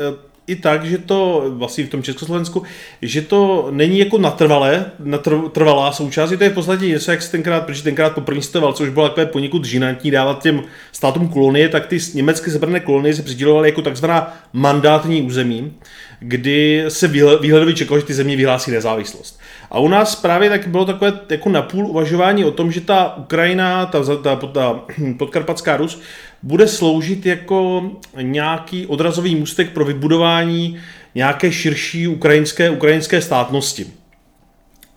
i 0.46 0.56
tak, 0.56 0.84
že 0.84 0.98
to 0.98 1.44
vlastně 1.48 1.84
v 1.84 1.88
tom 1.88 2.02
Československu, 2.02 2.62
že 3.02 3.22
to 3.22 3.68
není 3.70 3.98
jako 3.98 4.18
natrvalé, 4.18 4.90
natrvalá 4.98 5.92
součást, 5.92 6.30
je 6.30 6.36
to 6.36 6.44
je 6.44 6.50
v 6.50 6.54
podstatě 6.54 6.88
něco, 6.88 7.10
jak 7.10 7.22
se 7.22 7.30
tenkrát, 7.30 7.66
protože 7.66 7.82
tenkrát 7.82 8.14
po 8.14 8.20
první 8.20 8.42
světové 8.42 8.72
což 8.72 8.88
bylo 8.88 9.08
takové 9.08 9.26
poněkud 9.26 9.64
žinantní 9.64 10.10
dávat 10.10 10.42
těm 10.42 10.62
státům 10.92 11.28
kolonie, 11.28 11.68
tak 11.68 11.86
ty 11.86 11.98
německé 12.14 12.50
zebrané 12.50 12.80
kolonie 12.80 13.14
se 13.14 13.22
přidělovaly 13.22 13.68
jako 13.68 13.82
takzvaná 13.82 14.36
mandátní 14.52 15.22
území, 15.22 15.72
kdy 16.20 16.84
se 16.88 17.08
výhledově 17.40 17.74
čekalo, 17.74 18.00
že 18.00 18.06
ty 18.06 18.14
země 18.14 18.36
vyhlásí 18.36 18.70
nezávislost. 18.70 19.40
A 19.70 19.78
u 19.78 19.88
nás 19.88 20.16
právě 20.16 20.50
tak 20.50 20.66
bylo 20.66 20.84
takové 20.84 21.12
jako 21.30 21.48
napůl 21.48 21.86
uvažování 21.86 22.44
o 22.44 22.50
tom, 22.50 22.72
že 22.72 22.80
ta 22.80 23.16
Ukrajina, 23.16 23.86
ta, 23.86 24.16
ta, 24.22 24.36
ta 24.36 24.80
podkarpatská 25.18 25.76
Rus, 25.76 26.00
bude 26.42 26.68
sloužit 26.68 27.26
jako 27.26 27.90
nějaký 28.22 28.86
odrazový 28.86 29.34
můstek 29.34 29.70
pro 29.70 29.84
vybudování 29.84 30.78
nějaké 31.14 31.52
širší 31.52 32.08
ukrajinské, 32.08 32.70
ukrajinské 32.70 33.20
státnosti. 33.20 33.86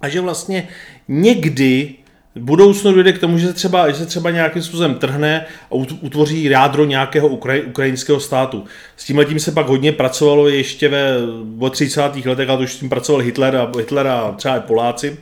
A 0.01 0.09
že 0.09 0.21
vlastně 0.21 0.67
někdy 1.07 1.95
v 2.35 2.39
budoucnu 2.39 2.93
dojde 2.93 3.13
k 3.13 3.19
tomu, 3.19 3.37
že 3.37 3.47
se 3.47 3.53
třeba, 3.53 3.91
že 3.91 3.95
se 3.95 4.05
třeba 4.05 4.29
nějakým 4.29 4.61
způsobem 4.61 4.95
trhne 4.95 5.45
a 5.71 5.75
utvoří 6.01 6.43
jádro 6.43 6.85
nějakého 6.85 7.27
ukraj, 7.27 7.63
ukrajinského 7.67 8.19
státu. 8.19 8.63
S 8.97 9.05
tím 9.05 9.17
letím 9.17 9.39
se 9.39 9.51
pak 9.51 9.67
hodně 9.67 9.91
pracovalo 9.91 10.47
ještě 10.47 10.89
ve 10.89 11.69
30. 11.71 12.01
letech, 12.25 12.49
ale 12.49 12.63
už 12.63 12.73
s 12.73 12.79
tím 12.79 12.89
pracoval 12.89 13.21
Hitler 13.21 13.55
a, 13.55 13.71
Hitler 13.77 14.07
a 14.07 14.31
třeba 14.31 14.57
i 14.57 14.59
Poláci. 14.59 15.17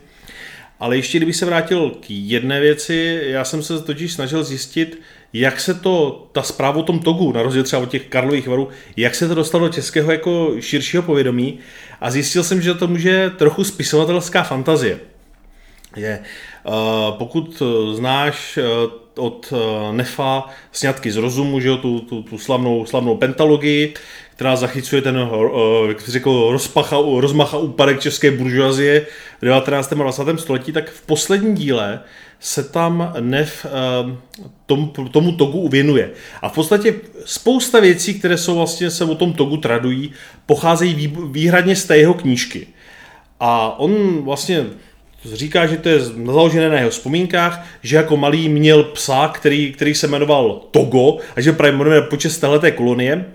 Ale 0.80 0.96
ještě 0.96 1.20
kdyby 1.20 1.34
se 1.34 1.46
vrátil 1.46 1.90
k 1.90 2.06
jedné 2.10 2.60
věci, 2.60 3.22
já 3.24 3.44
jsem 3.44 3.64
se 3.64 3.82
totiž 3.82 4.14
snažil 4.14 4.44
zjistit, 4.44 5.02
jak 5.34 5.60
se 5.60 5.74
to, 5.74 6.28
ta 6.32 6.42
zpráva 6.42 6.78
o 6.78 6.84
tom 6.84 7.00
Togu, 7.00 7.32
na 7.32 7.42
rozdíl 7.42 7.64
třeba 7.64 7.82
od 7.82 7.90
těch 7.90 8.06
Karlových 8.06 8.48
varů, 8.48 8.70
jak 8.98 9.16
se 9.16 9.28
to 9.28 9.36
dostalo 9.36 9.68
do 9.68 9.74
českého 9.74 10.12
jako 10.12 10.52
širšího 10.60 11.04
povědomí 11.04 11.60
a 12.02 12.12
zjistil 12.12 12.44
jsem, 12.44 12.62
že 12.62 12.74
to 12.74 12.88
může 12.88 13.30
trochu 13.30 13.64
spisovatelská 13.64 14.44
fantazie. 14.44 15.00
Je, 15.96 16.20
uh, 16.64 16.74
pokud 17.18 17.62
znáš 17.94 18.58
uh, 18.58 18.92
od 19.18 19.54
Nefa 19.92 20.50
sňatky 20.72 21.12
z 21.12 21.16
rozumu, 21.16 21.60
že 21.60 21.68
jo, 21.68 21.78
tu, 21.78 22.00
tu, 22.00 22.24
tu 22.24 22.38
slavnou, 22.38 22.86
slavnou 22.86 23.18
pentalogii, 23.18 23.94
která 24.36 24.56
zachycuje 24.56 25.02
ten, 25.02 25.30
jak 25.88 26.10
řekl, 26.10 26.50
rozpacha, 26.52 26.98
rozmacha 27.18 27.58
úpadek 27.58 28.00
české 28.00 28.32
buržoazie 28.32 29.06
v 29.42 29.46
19. 29.46 29.94
a 29.94 29.96
20. 29.96 30.40
století, 30.40 30.72
tak 30.72 30.90
v 30.90 31.02
posledním 31.02 31.56
díle 31.56 32.00
se 32.40 32.64
tam 32.64 33.14
Nev 33.20 33.66
tom, 34.66 34.92
tomu 35.12 35.32
Togu 35.32 35.70
věnuje. 35.70 36.12
A 36.42 36.50
v 36.50 36.54
podstatě 36.54 36.96
spousta 37.26 37.80
věcí, 37.80 38.14
které 38.14 38.38
jsou 38.38 38.56
vlastně 38.56 38.92
se 38.92 39.06
o 39.06 39.16
tom 39.16 39.34
Togu 39.34 39.58
tradují, 39.58 40.12
pocházejí 40.46 41.14
výhradně 41.32 41.76
z 41.76 41.86
té 41.86 41.98
jeho 41.98 42.14
knížky. 42.14 42.68
A 43.40 43.80
on 43.80 44.22
vlastně 44.24 44.66
říká, 45.34 45.66
že 45.66 45.78
to 45.78 45.90
je 45.90 46.00
založené 46.00 46.70
na 46.70 46.78
jeho 46.78 46.90
vzpomínkách, 46.90 47.66
že 47.84 47.96
jako 47.96 48.18
malý 48.18 48.50
měl 48.50 48.84
psa, 48.84 49.28
který, 49.28 49.74
který 49.74 49.96
se 49.96 50.08
jmenoval 50.08 50.62
Togo 50.72 51.18
a 51.36 51.42
že 51.42 51.52
právě 51.52 51.78
jmenuje 51.78 52.02
počest 52.02 52.38
téhleté 52.38 52.72
kolonie. 52.72 53.26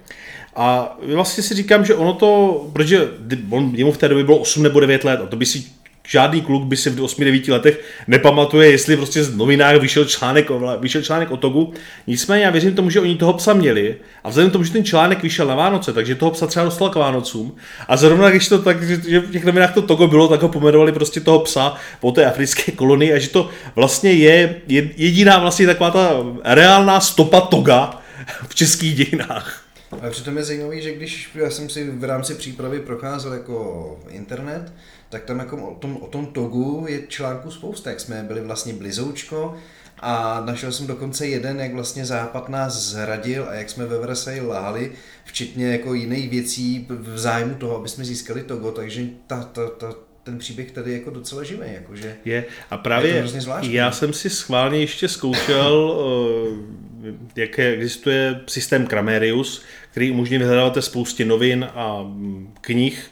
A 0.56 0.96
vlastně 1.14 1.42
si 1.42 1.54
říkám, 1.54 1.84
že 1.84 1.94
ono 1.94 2.12
to, 2.12 2.60
protože 2.72 3.08
on, 3.50 3.72
jemu 3.74 3.92
v 3.92 3.98
té 3.98 4.08
době 4.08 4.24
bylo 4.24 4.38
8 4.38 4.62
nebo 4.62 4.80
9 4.80 5.04
let 5.04 5.20
a 5.22 5.26
to 5.26 5.36
by 5.36 5.46
si 5.46 5.64
žádný 6.08 6.40
kluk 6.40 6.64
by 6.64 6.76
si 6.76 6.90
v 6.90 7.00
8-9 7.00 7.52
letech 7.52 7.84
nepamatuje, 8.06 8.70
jestli 8.70 8.96
prostě 8.96 9.24
z 9.24 9.36
novinách 9.36 9.76
vyšel 9.76 10.04
článek, 10.04 10.50
vyšel 10.80 11.02
článek 11.02 11.30
o 11.30 11.36
Togu. 11.36 11.72
Nicméně 12.06 12.44
já 12.44 12.50
věřím 12.50 12.74
tomu, 12.74 12.90
že 12.90 13.00
oni 13.00 13.16
toho 13.16 13.32
psa 13.32 13.52
měli 13.52 13.96
a 14.24 14.28
vzhledem 14.28 14.50
tomu, 14.50 14.64
že 14.64 14.72
ten 14.72 14.84
článek 14.84 15.22
vyšel 15.22 15.46
na 15.46 15.54
Vánoce, 15.54 15.92
takže 15.92 16.14
toho 16.14 16.30
psa 16.30 16.46
třeba 16.46 16.64
dostal 16.64 16.90
k 16.90 16.94
Vánocům. 16.94 17.56
A 17.88 17.96
zrovna 17.96 18.30
když 18.30 18.48
to 18.48 18.58
tak, 18.58 18.82
že 18.82 18.96
v 18.96 19.30
těch 19.30 19.44
novinách 19.44 19.74
to 19.74 19.82
Togo 19.82 20.06
bylo, 20.06 20.28
tak 20.28 20.42
ho 20.42 20.48
pomenovali 20.48 20.92
prostě 20.92 21.20
toho 21.20 21.38
psa 21.38 21.74
po 22.00 22.12
té 22.12 22.26
africké 22.26 22.72
kolonii 22.76 23.12
a 23.12 23.18
že 23.18 23.28
to 23.28 23.48
vlastně 23.74 24.12
je 24.12 24.54
jediná 24.96 25.38
vlastně 25.38 25.66
taková 25.66 25.90
ta 25.90 26.10
reálná 26.44 27.00
stopa 27.00 27.40
Toga 27.40 28.00
v 28.48 28.54
českých 28.54 28.94
dějinách. 28.94 29.67
A 29.90 30.10
přitom 30.10 30.36
je 30.36 30.44
zajímavé, 30.44 30.80
že 30.80 30.94
když 30.94 31.30
já 31.34 31.50
jsem 31.50 31.68
si 31.68 31.90
v 31.90 32.04
rámci 32.04 32.34
přípravy 32.34 32.80
procházel 32.80 33.32
jako 33.32 33.98
internet, 34.08 34.72
tak 35.08 35.24
tam 35.24 35.38
jako 35.38 35.56
o 35.56 35.74
tom, 35.74 35.96
o 35.96 36.06
tom 36.06 36.26
Togu 36.26 36.86
je 36.88 37.02
článku 37.08 37.50
spousta, 37.50 37.90
jak 37.90 38.00
jsme 38.00 38.22
byli 38.22 38.40
vlastně 38.40 38.72
blizoučko 38.72 39.56
a 40.00 40.42
našel 40.46 40.72
jsem 40.72 40.86
dokonce 40.86 41.26
jeden, 41.26 41.60
jak 41.60 41.74
vlastně 41.74 42.04
Západ 42.04 42.48
nás 42.48 42.74
zradil 42.74 43.46
a 43.48 43.54
jak 43.54 43.70
jsme 43.70 43.86
ve 43.86 43.98
Versailles 43.98 44.48
lhali, 44.48 44.92
včetně 45.24 45.72
jako 45.72 45.94
jiných 45.94 46.30
věcí 46.30 46.86
v 46.88 47.18
zájmu 47.18 47.54
toho, 47.54 47.76
aby 47.76 47.88
jsme 47.88 48.04
získali 48.04 48.42
Togo, 48.42 48.70
takže 48.70 49.06
ta, 49.26 49.42
ta, 49.42 49.68
ta, 49.68 49.94
ten 50.22 50.38
příběh 50.38 50.70
tady 50.70 50.92
jako 50.92 51.10
docela 51.10 51.42
živý. 51.42 51.72
Jakože 51.72 52.16
je. 52.24 52.44
A 52.70 52.76
právě 52.76 53.10
je 53.10 53.16
já 53.62 53.92
jsem 53.92 54.12
si 54.12 54.30
schválně 54.30 54.78
ještě 54.78 55.08
zkoušel, 55.08 56.00
jak 57.36 57.58
existuje 57.58 58.40
systém 58.46 58.86
Kramerius, 58.86 59.62
který 59.90 60.10
umožní 60.10 60.38
vyhledávat 60.38 60.76
spoustě 60.80 61.24
novin 61.24 61.68
a 61.74 62.02
mm, 62.02 62.54
knih. 62.60 63.10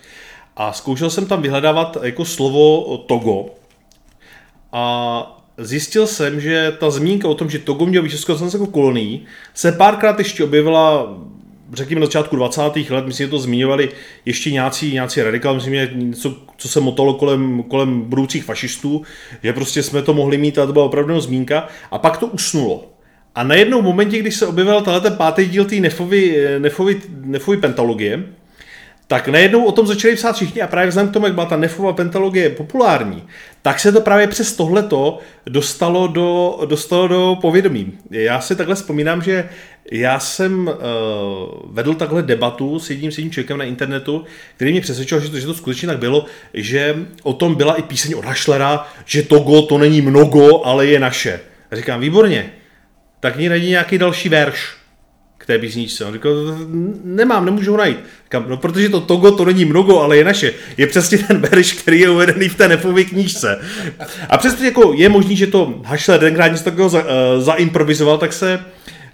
A 0.57 0.73
zkoušel 0.73 1.11
jsem 1.11 1.26
tam 1.26 1.43
vyhledávat 1.43 1.97
jako 2.03 2.25
slovo 2.25 2.99
Togo. 2.99 3.47
A 4.73 5.43
zjistil 5.59 6.07
jsem, 6.07 6.41
že 6.41 6.76
ta 6.81 6.91
zmínka 6.91 7.29
o 7.29 7.35
tom, 7.35 7.50
že 7.50 7.59
Togo 7.59 7.87
měl 7.87 8.03
být 8.03 8.29
jako 8.53 8.67
kolonii, 8.67 9.25
se 9.55 9.73
párkrát 9.73 10.19
ještě 10.19 10.45
objevila 10.45 11.17
řekněme 11.73 12.00
na 12.00 12.07
začátku 12.07 12.37
20. 12.37 12.62
let, 12.91 13.07
myslím, 13.07 13.26
že 13.26 13.31
to 13.31 13.38
zmiňovali 13.38 13.88
ještě 14.25 14.50
nějací, 14.50 14.93
nějací 14.93 15.23
radikál, 15.23 15.55
myslím, 15.55 15.75
že 15.75 15.91
něco, 15.95 16.37
co 16.57 16.69
se 16.69 16.81
motalo 16.81 17.15
kolem, 17.15 17.62
kolem 17.62 18.00
budoucích 18.00 18.45
fašistů, 18.45 19.03
že 19.43 19.53
prostě 19.53 19.83
jsme 19.83 20.03
to 20.03 20.15
mohli 20.15 20.38
mít 20.38 20.59
a 20.59 20.67
to 20.67 20.73
byla 20.73 20.85
opravdu 20.85 21.21
zmínka 21.21 21.69
a 21.91 21.99
pak 21.99 22.17
to 22.17 22.26
usnulo. 22.26 22.85
A 23.37 23.43
najednou 23.43 23.83
v 23.83 23.85
momentě, 23.85 24.19
když 24.19 24.37
se 24.37 24.47
objevil 24.47 24.81
tenhle 24.81 25.11
pátý 25.11 25.45
díl 25.45 25.64
té 25.64 25.75
nefovy, 25.75 26.47
nefovy, 26.59 27.00
nefovy 27.25 27.57
pentalogie, 27.57 28.23
tak 29.07 29.28
najednou 29.28 29.64
o 29.64 29.73
tom 29.73 29.87
začali 29.87 30.16
psát 30.16 30.37
všichni 30.37 30.62
a 30.62 30.66
právě 30.66 30.88
vzhledem 30.88 31.11
k 31.11 31.12
tomu, 31.12 31.26
jak 31.26 31.35
byla 31.35 31.47
ta 31.47 31.57
nefová 31.57 31.93
pentalogie 31.93 32.50
populární, 32.50 33.23
tak 33.62 33.81
se 33.81 33.93
to 33.93 34.00
právě 34.00 34.26
přes 34.26 34.57
tohleto 34.57 35.19
dostalo 35.47 36.07
do, 36.07 36.59
dostalo 36.66 37.09
do 37.09 37.38
povědomí. 37.40 37.93
Já 38.11 38.40
si 38.40 38.57
takhle 38.57 38.75
vzpomínám, 38.75 39.23
že 39.23 39.49
já 39.93 40.21
jsem 40.21 40.69
uh, 40.69 40.75
vedl 41.64 41.95
takhle 41.95 42.23
debatu 42.23 42.78
s 42.78 42.90
jedním, 42.90 43.12
s 43.12 43.19
jedním 43.19 43.33
člověkem 43.33 43.59
na 43.59 43.64
internetu, 43.64 44.25
který 44.57 44.73
mě 44.73 44.81
přesvědčil, 44.81 45.21
že 45.21 45.28
to, 45.28 45.38
že 45.38 45.47
to 45.47 45.55
skutečně 45.55 45.88
tak 45.88 45.99
bylo, 45.99 46.26
že 46.55 46.97
o 47.23 47.33
tom 47.33 47.55
byla 47.55 47.75
i 47.75 47.83
píseň 47.83 48.14
od 48.14 48.25
Hašlera, 48.25 48.88
že 49.05 49.23
Togo 49.23 49.62
to 49.62 49.78
není 49.78 50.00
mnogo, 50.00 50.64
ale 50.64 50.87
je 50.87 51.00
naše. 51.00 51.40
A 51.71 51.76
říkám, 51.76 52.00
výborně, 52.00 52.52
tak 53.26 53.37
mě 53.37 53.49
najdi 53.49 53.68
nějaký 53.68 53.99
další 53.99 54.28
verš 54.28 54.75
k 55.38 55.47
té 55.47 55.59
písničce. 55.59 56.04
On 56.04 56.12
říkal, 56.12 56.33
nemám, 57.04 57.45
nemůžu 57.45 57.71
ho 57.71 57.76
najít. 57.76 57.99
Říkám, 58.25 58.45
no 58.49 58.56
protože 58.56 58.88
to 58.88 59.00
Togo 59.00 59.30
to 59.30 59.45
není 59.45 59.64
mnogo, 59.64 60.00
ale 60.00 60.16
je 60.16 60.25
naše. 60.25 60.52
Je 60.76 60.87
přesně 60.87 61.18
ten 61.18 61.40
verš, 61.40 61.73
který 61.73 62.00
je 62.00 62.11
uvedený 62.11 62.49
v 62.49 62.54
té 62.54 62.68
nefové 62.68 63.04
knížce. 63.04 63.61
A 64.28 64.38
přesně 64.38 64.66
jako 64.66 64.92
je 64.92 65.09
možný, 65.09 65.37
že 65.37 65.47
to 65.47 65.80
Hašler 65.85 66.21
tenkrát 66.21 66.49
něco 66.49 66.64
takového 66.64 66.88
za, 66.88 67.02
uh, 67.02 67.09
zaimprovizoval, 67.38 68.18
tak 68.18 68.33
se 68.33 68.64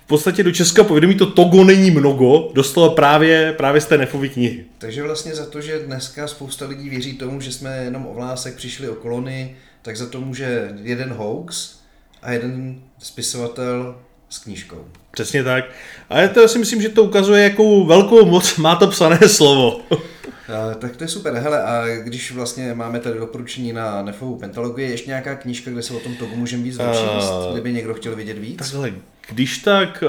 v 0.04 0.07
podstatě 0.07 0.42
do 0.42 0.52
českého 0.52 0.85
povědomí 0.85 1.14
to 1.14 1.26
Togo 1.26 1.64
není 1.64 1.90
mnogo, 1.90 2.50
dostalo 2.54 2.90
právě, 2.90 3.54
právě 3.57 3.81
z 3.81 3.87
té 3.87 3.99
nefové 3.99 4.28
knihy. 4.28 4.64
Takže 4.78 5.02
vlastně 5.02 5.35
za 5.35 5.47
to, 5.47 5.61
že 5.61 5.78
dneska 5.78 6.26
spousta 6.26 6.66
lidí 6.66 6.88
věří 6.88 7.12
tomu, 7.12 7.40
že 7.40 7.52
jsme 7.52 7.85
jenom 7.85 8.07
o 8.07 8.14
vlásek 8.14 8.54
přišli 8.54 8.88
o 8.88 8.95
kolony, 8.95 9.57
tak 9.83 9.97
za 9.97 10.07
to 10.07 10.21
může 10.21 10.71
jeden 10.83 11.12
hoax 11.12 11.82
a 12.23 12.33
jeden 12.33 12.81
spisovatel 12.99 13.97
s 14.29 14.38
knížkou. 14.38 14.85
Přesně 15.11 15.45
tak. 15.45 15.64
A 16.11 16.21
já 16.21 16.29
to 16.29 16.49
si 16.49 16.59
myslím, 16.59 16.83
že 16.83 16.88
to 16.88 17.05
ukazuje, 17.05 17.42
jakou 17.42 17.87
velkou 17.87 18.25
moc 18.27 18.57
má 18.57 18.77
to 18.77 18.87
psané 18.87 19.29
slovo. 19.29 19.81
A, 19.90 20.75
tak 20.75 20.96
to 20.96 21.05
je 21.05 21.09
super. 21.09 21.35
Hele, 21.35 21.62
a 21.62 21.87
když 22.03 22.33
vlastně 22.33 22.75
máme 22.75 23.01
tady 23.01 23.18
doporučení 23.18 23.73
na 23.73 24.03
nefovou 24.03 24.37
pentalogii, 24.37 24.90
ještě 24.90 25.11
nějaká 25.11 25.35
knížka, 25.35 25.70
kde 25.70 25.83
se 25.83 25.94
o 25.94 26.01
tom 26.01 26.14
togu 26.14 26.37
můžeme 26.37 26.62
víc 26.62 26.77
dočíst, 26.77 27.33
kdyby 27.53 27.73
někdo 27.73 27.94
chtěl 27.94 28.16
vědět 28.16 28.38
víc? 28.38 28.59
Takhle, 28.59 28.92
když 29.29 29.59
tak, 29.59 30.05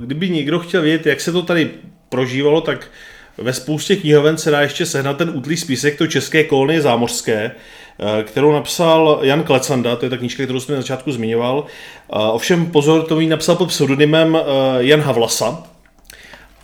kdyby 0.00 0.30
někdo 0.30 0.58
chtěl 0.58 0.82
vědět, 0.82 1.06
jak 1.06 1.20
se 1.20 1.32
to 1.32 1.42
tady 1.42 1.70
prožívalo, 2.08 2.60
tak 2.60 2.86
ve 3.38 3.52
spoustě 3.52 3.96
knihoven 3.96 4.36
se 4.36 4.50
dá 4.50 4.60
ještě 4.60 4.86
sehnat 4.86 5.16
ten 5.16 5.30
útlý 5.34 5.56
spisek 5.56 5.98
to 5.98 6.06
české 6.06 6.44
kolonie 6.44 6.82
zámořské, 6.82 7.44
Eh, 7.44 7.54
kterou 8.22 8.52
napsal 8.52 9.18
Jan 9.22 9.42
Klecanda, 9.42 9.96
to 9.96 10.06
je 10.06 10.10
ta 10.10 10.16
knížka, 10.16 10.42
kterou 10.44 10.60
jsem 10.60 10.74
na 10.74 10.80
začátku 10.80 11.12
zmiňoval. 11.12 11.64
Eh, 11.66 12.16
ovšem 12.16 12.66
pozor, 12.66 13.02
to 13.02 13.16
mi 13.16 13.26
napsal 13.26 13.56
pod 13.56 13.68
pseudonymem 13.68 14.36
eh, 14.36 14.42
Jan 14.78 15.00
Havlasa. 15.00 15.62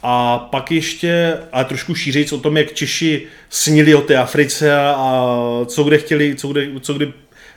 A 0.03 0.39
pak 0.39 0.73
ještě, 0.73 1.39
a 1.53 1.65
trošku 1.65 1.95
šířejc 1.95 2.33
o 2.33 2.39
tom, 2.39 2.57
jak 2.57 2.73
Češi 2.73 3.27
snili 3.51 3.95
o 3.95 4.01
té 4.01 4.17
Africe 4.17 4.77
a 4.77 5.27
co 5.67 5.85
kde 5.85 5.99
chtěli, 5.99 6.35
co 6.35 6.49
kde, 6.49 6.67
co 6.81 6.95
kde 6.95 7.13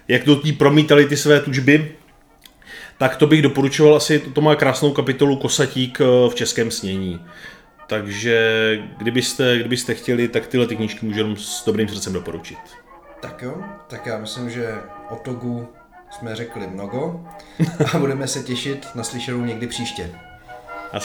jak 0.07 0.25
do 0.25 0.41
ní 0.43 0.53
promítali 0.53 1.05
ty 1.05 1.17
své 1.17 1.39
tužby, 1.39 1.91
tak 2.97 3.15
to 3.15 3.27
bych 3.27 3.41
doporučoval 3.41 3.95
asi, 3.95 4.19
to 4.19 4.41
má 4.41 4.55
krásnou 4.55 4.91
kapitolu 4.91 5.35
Kosatík 5.35 5.99
v 6.29 6.35
českém 6.35 6.71
snění. 6.71 7.19
Takže 7.87 8.79
kdybyste, 8.97 9.57
kdybyste 9.59 9.93
chtěli, 9.93 10.27
tak 10.27 10.47
tyhle 10.47 10.67
ty 10.67 10.75
knížky 10.75 11.05
můžu 11.05 11.35
s 11.35 11.65
dobrým 11.65 11.87
srdcem 11.87 12.13
doporučit. 12.13 12.57
Tak 13.21 13.41
jo, 13.41 13.63
tak 13.87 14.05
já 14.05 14.17
myslím, 14.17 14.49
že 14.49 14.81
o 15.09 15.15
Togu 15.15 15.67
jsme 16.09 16.35
řekli 16.35 16.67
mnogo 16.67 17.25
a 17.93 17.97
budeme 17.97 18.27
se 18.27 18.43
těšit 18.43 18.87
na 18.95 19.03
slyšenou 19.03 19.45
někdy 19.45 19.67
příště. 19.67 20.11
A 20.91 20.99